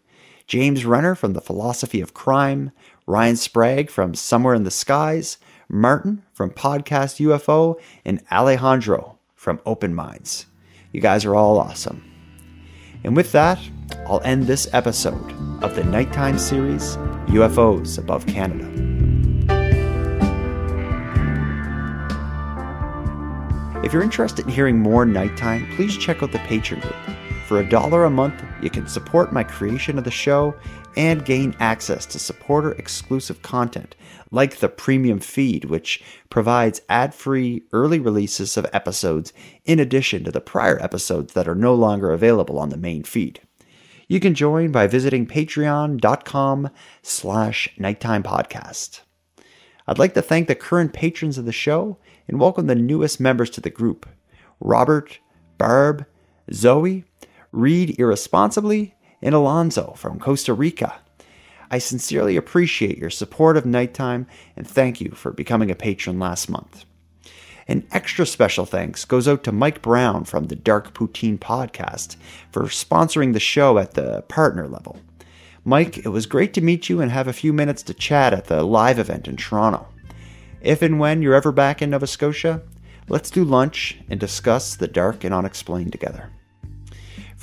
James 0.46 0.84
Renner 0.84 1.14
from 1.14 1.32
The 1.32 1.40
Philosophy 1.40 2.00
of 2.00 2.14
Crime, 2.14 2.70
Ryan 3.06 3.36
Sprague 3.36 3.90
from 3.90 4.14
Somewhere 4.14 4.54
in 4.54 4.64
the 4.64 4.70
Skies, 4.70 5.38
Martin 5.68 6.22
from 6.32 6.50
Podcast 6.50 7.20
UFO, 7.20 7.80
and 8.04 8.22
Alejandro 8.30 9.18
from 9.34 9.60
Open 9.66 9.94
Minds. 9.94 10.46
You 10.92 11.00
guys 11.00 11.24
are 11.24 11.34
all 11.34 11.58
awesome. 11.58 12.13
And 13.04 13.14
with 13.14 13.32
that, 13.32 13.60
I'll 14.06 14.22
end 14.24 14.46
this 14.46 14.66
episode 14.72 15.32
of 15.62 15.76
the 15.76 15.84
nighttime 15.84 16.38
series 16.38 16.96
UFOs 17.26 17.98
Above 17.98 18.26
Canada. 18.26 18.64
If 23.84 23.92
you're 23.92 24.02
interested 24.02 24.46
in 24.46 24.50
hearing 24.50 24.78
more 24.78 25.04
nighttime, 25.04 25.70
please 25.76 25.98
check 25.98 26.22
out 26.22 26.32
the 26.32 26.38
Patreon 26.38 26.80
group. 26.80 27.18
For 27.46 27.60
a 27.60 27.68
dollar 27.68 28.04
a 28.04 28.10
month, 28.10 28.42
you 28.62 28.70
can 28.70 28.88
support 28.88 29.34
my 29.34 29.44
creation 29.44 29.98
of 29.98 30.04
the 30.04 30.10
show 30.10 30.54
and 30.96 31.26
gain 31.26 31.54
access 31.60 32.06
to 32.06 32.18
supporter 32.18 32.72
exclusive 32.72 33.42
content, 33.42 33.96
like 34.30 34.56
the 34.56 34.68
premium 34.68 35.20
feed, 35.20 35.64
which 35.66 36.02
provides 36.30 36.80
ad 36.88 37.14
free 37.14 37.64
early 37.72 37.98
releases 37.98 38.56
of 38.56 38.66
episodes 38.72 39.32
in 39.64 39.78
addition 39.78 40.24
to 40.24 40.32
the 40.32 40.40
prior 40.40 40.82
episodes 40.82 41.34
that 41.34 41.48
are 41.48 41.54
no 41.54 41.74
longer 41.74 42.12
available 42.12 42.58
on 42.58 42.70
the 42.70 42.76
main 42.76 43.04
feed. 43.04 43.40
You 44.08 44.20
can 44.20 44.34
join 44.34 44.70
by 44.70 44.86
visiting 44.86 45.26
patreon.com 45.26 46.70
slash 47.02 47.68
nighttime 47.78 48.22
podcast. 48.22 49.00
I'd 49.86 49.98
like 49.98 50.14
to 50.14 50.22
thank 50.22 50.48
the 50.48 50.54
current 50.54 50.92
patrons 50.92 51.38
of 51.38 51.44
the 51.44 51.52
show 51.52 51.98
and 52.28 52.40
welcome 52.40 52.66
the 52.66 52.74
newest 52.74 53.20
members 53.20 53.50
to 53.50 53.60
the 53.60 53.70
group 53.70 54.06
Robert, 54.60 55.18
Barb, 55.58 56.06
Zoe, 56.52 57.04
Reed 57.52 57.98
Irresponsibly, 57.98 58.94
and 59.22 59.34
Alonzo 59.34 59.94
from 59.96 60.18
Costa 60.18 60.52
Rica. 60.54 61.00
I 61.70 61.78
sincerely 61.78 62.36
appreciate 62.36 62.98
your 62.98 63.10
support 63.10 63.56
of 63.56 63.66
Nighttime 63.66 64.26
and 64.56 64.66
thank 64.66 65.00
you 65.00 65.10
for 65.10 65.32
becoming 65.32 65.70
a 65.70 65.74
patron 65.74 66.18
last 66.18 66.48
month. 66.48 66.84
An 67.66 67.86
extra 67.92 68.26
special 68.26 68.66
thanks 68.66 69.04
goes 69.04 69.26
out 69.26 69.42
to 69.44 69.52
Mike 69.52 69.80
Brown 69.80 70.24
from 70.24 70.46
the 70.46 70.56
Dark 70.56 70.92
Poutine 70.92 71.38
podcast 71.38 72.16
for 72.52 72.64
sponsoring 72.64 73.32
the 73.32 73.40
show 73.40 73.78
at 73.78 73.94
the 73.94 74.22
partner 74.28 74.68
level. 74.68 75.00
Mike, 75.64 75.98
it 75.98 76.08
was 76.08 76.26
great 76.26 76.52
to 76.54 76.60
meet 76.60 76.90
you 76.90 77.00
and 77.00 77.10
have 77.10 77.26
a 77.26 77.32
few 77.32 77.52
minutes 77.52 77.82
to 77.84 77.94
chat 77.94 78.34
at 78.34 78.46
the 78.46 78.62
live 78.62 78.98
event 78.98 79.26
in 79.26 79.36
Toronto. 79.36 79.88
If 80.60 80.82
and 80.82 81.00
when 81.00 81.22
you're 81.22 81.34
ever 81.34 81.52
back 81.52 81.80
in 81.80 81.90
Nova 81.90 82.06
Scotia, 82.06 82.60
let's 83.08 83.30
do 83.30 83.44
lunch 83.44 83.98
and 84.10 84.20
discuss 84.20 84.76
the 84.76 84.88
dark 84.88 85.24
and 85.24 85.32
unexplained 85.32 85.92
together. 85.92 86.30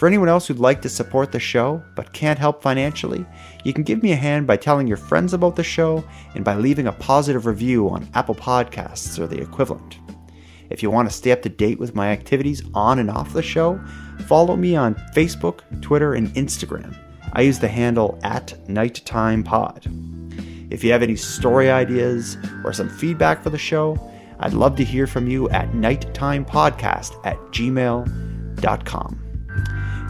For 0.01 0.07
anyone 0.07 0.29
else 0.29 0.47
who'd 0.47 0.57
like 0.57 0.81
to 0.81 0.89
support 0.89 1.31
the 1.31 1.39
show 1.39 1.83
but 1.93 2.11
can't 2.11 2.39
help 2.39 2.63
financially, 2.63 3.23
you 3.63 3.71
can 3.71 3.83
give 3.83 4.01
me 4.01 4.13
a 4.13 4.15
hand 4.15 4.47
by 4.47 4.57
telling 4.57 4.87
your 4.87 4.97
friends 4.97 5.31
about 5.31 5.55
the 5.55 5.63
show 5.63 6.03
and 6.33 6.43
by 6.43 6.55
leaving 6.55 6.87
a 6.87 6.91
positive 6.91 7.45
review 7.45 7.87
on 7.87 8.09
Apple 8.15 8.33
Podcasts 8.33 9.19
or 9.19 9.27
the 9.27 9.39
equivalent. 9.39 9.99
If 10.71 10.81
you 10.81 10.89
want 10.89 11.07
to 11.07 11.15
stay 11.15 11.31
up 11.31 11.43
to 11.43 11.49
date 11.49 11.77
with 11.77 11.93
my 11.93 12.07
activities 12.07 12.63
on 12.73 12.97
and 12.97 13.11
off 13.11 13.31
the 13.31 13.43
show, 13.43 13.79
follow 14.25 14.55
me 14.55 14.75
on 14.75 14.95
Facebook, 15.13 15.59
Twitter, 15.83 16.15
and 16.15 16.29
Instagram. 16.29 16.97
I 17.33 17.41
use 17.41 17.59
the 17.59 17.67
handle 17.67 18.19
at 18.23 18.55
NightTimePod. 18.67 20.73
If 20.73 20.83
you 20.83 20.91
have 20.93 21.03
any 21.03 21.15
story 21.15 21.69
ideas 21.69 22.37
or 22.63 22.73
some 22.73 22.89
feedback 22.89 23.43
for 23.43 23.51
the 23.51 23.59
show, 23.59 23.99
I'd 24.39 24.53
love 24.53 24.75
to 24.77 24.83
hear 24.83 25.05
from 25.05 25.27
you 25.27 25.47
at 25.51 25.73
nighttimepodcast 25.73 27.23
at 27.23 27.37
gmail.com. 27.51 29.20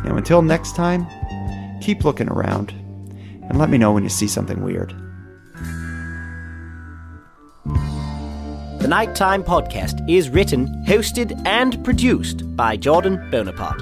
Now, 0.03 0.17
until 0.17 0.41
next 0.41 0.75
time, 0.75 1.07
keep 1.81 2.03
looking 2.03 2.29
around 2.29 2.71
and 3.49 3.57
let 3.57 3.69
me 3.69 3.77
know 3.77 3.91
when 3.91 4.03
you 4.03 4.09
see 4.09 4.27
something 4.27 4.63
weird. 4.63 4.95
The 8.81 8.87
Nighttime 8.87 9.43
Podcast 9.43 10.09
is 10.09 10.29
written, 10.29 10.67
hosted, 10.87 11.39
and 11.45 11.83
produced 11.83 12.55
by 12.55 12.77
Jordan 12.77 13.29
Bonaparte. 13.29 13.81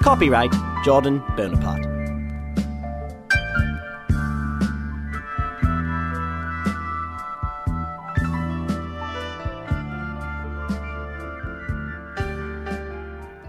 Copyright 0.00 0.52
Jordan 0.84 1.22
Bonaparte. 1.36 1.87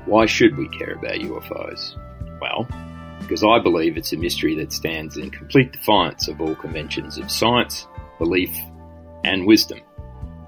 Why 0.09 0.25
should 0.25 0.57
we 0.57 0.67
care 0.69 0.93
about 0.93 1.19
UFOs? 1.19 1.95
Well, 2.41 2.67
because 3.19 3.43
I 3.43 3.59
believe 3.59 3.95
it's 3.95 4.11
a 4.11 4.17
mystery 4.17 4.55
that 4.55 4.73
stands 4.73 5.17
in 5.17 5.29
complete 5.29 5.71
defiance 5.71 6.27
of 6.27 6.41
all 6.41 6.55
conventions 6.55 7.19
of 7.19 7.29
science, 7.29 7.85
belief, 8.17 8.49
and 9.23 9.45
wisdom. 9.45 9.81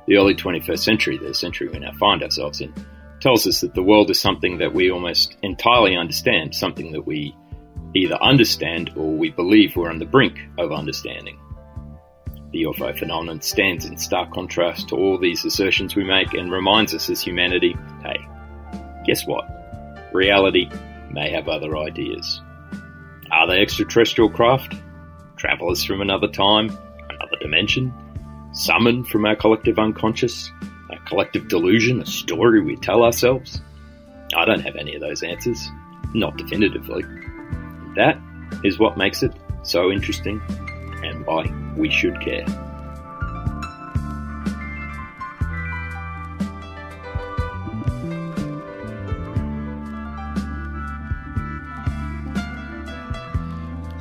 The 0.07 0.17
early 0.17 0.33
21st 0.33 0.79
century, 0.79 1.19
the 1.19 1.35
century 1.35 1.67
we 1.67 1.77
now 1.77 1.91
find 1.99 2.23
ourselves 2.23 2.59
in, 2.59 2.73
tells 3.19 3.45
us 3.45 3.61
that 3.61 3.75
the 3.75 3.83
world 3.83 4.09
is 4.09 4.19
something 4.19 4.57
that 4.57 4.73
we 4.73 4.89
almost 4.89 5.37
entirely 5.43 5.95
understand, 5.95 6.55
something 6.55 6.91
that 6.93 7.05
we 7.05 7.35
either 7.93 8.15
understand 8.15 8.89
or 8.95 9.11
we 9.11 9.29
believe 9.29 9.75
we're 9.75 9.91
on 9.91 9.99
the 9.99 10.05
brink 10.05 10.39
of 10.57 10.71
understanding. 10.71 11.37
The 12.51 12.63
UFO 12.63 12.97
phenomenon 12.97 13.41
stands 13.41 13.85
in 13.85 13.95
stark 13.99 14.33
contrast 14.33 14.89
to 14.89 14.95
all 14.95 15.19
these 15.19 15.45
assertions 15.45 15.95
we 15.95 16.03
make 16.03 16.33
and 16.33 16.51
reminds 16.51 16.95
us 16.95 17.11
as 17.11 17.21
humanity 17.21 17.75
hey, 18.01 18.17
guess 19.11 19.27
what? 19.27 19.45
Reality 20.13 20.69
may 21.09 21.31
have 21.31 21.49
other 21.49 21.75
ideas. 21.75 22.39
Are 23.29 23.45
they 23.45 23.59
extraterrestrial 23.59 24.29
craft? 24.29 24.73
Travelers 25.35 25.83
from 25.83 25.99
another 25.99 26.29
time, 26.29 26.69
another 27.09 27.35
dimension? 27.41 27.93
Summoned 28.53 29.09
from 29.09 29.25
our 29.25 29.35
collective 29.35 29.77
unconscious? 29.77 30.49
A 30.91 30.97
collective 31.09 31.49
delusion, 31.49 31.99
a 31.99 32.05
story 32.05 32.61
we 32.61 32.77
tell 32.77 33.03
ourselves? 33.03 33.59
I 34.33 34.45
don't 34.45 34.61
have 34.61 34.77
any 34.77 34.95
of 34.95 35.01
those 35.01 35.23
answers, 35.23 35.67
not 36.13 36.37
definitively. 36.37 37.03
That 37.97 38.17
is 38.63 38.79
what 38.79 38.97
makes 38.97 39.23
it 39.23 39.33
so 39.63 39.91
interesting 39.91 40.41
and 41.03 41.25
why 41.25 41.53
we 41.75 41.89
should 41.89 42.21
care. 42.21 42.45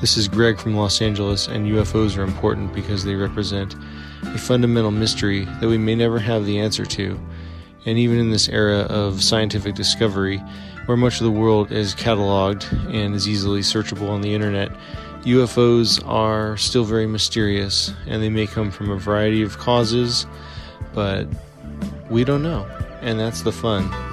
This 0.00 0.16
is 0.16 0.28
Greg 0.28 0.58
from 0.58 0.76
Los 0.76 1.02
Angeles, 1.02 1.46
and 1.46 1.66
UFOs 1.66 2.16
are 2.16 2.22
important 2.22 2.72
because 2.72 3.04
they 3.04 3.16
represent 3.16 3.74
a 4.22 4.38
fundamental 4.38 4.90
mystery 4.90 5.44
that 5.60 5.68
we 5.68 5.76
may 5.76 5.94
never 5.94 6.18
have 6.18 6.46
the 6.46 6.58
answer 6.58 6.86
to. 6.86 7.20
And 7.84 7.98
even 7.98 8.18
in 8.18 8.30
this 8.30 8.48
era 8.48 8.78
of 8.84 9.22
scientific 9.22 9.74
discovery, 9.74 10.38
where 10.86 10.96
much 10.96 11.20
of 11.20 11.24
the 11.24 11.30
world 11.30 11.70
is 11.70 11.94
cataloged 11.94 12.72
and 12.94 13.14
is 13.14 13.28
easily 13.28 13.60
searchable 13.60 14.08
on 14.08 14.22
the 14.22 14.34
internet, 14.34 14.70
UFOs 15.24 16.02
are 16.08 16.56
still 16.56 16.84
very 16.84 17.06
mysterious, 17.06 17.92
and 18.06 18.22
they 18.22 18.30
may 18.30 18.46
come 18.46 18.70
from 18.70 18.90
a 18.90 18.96
variety 18.96 19.42
of 19.42 19.58
causes, 19.58 20.26
but 20.94 21.28
we 22.08 22.24
don't 22.24 22.42
know, 22.42 22.64
and 23.02 23.20
that's 23.20 23.42
the 23.42 23.52
fun. 23.52 24.09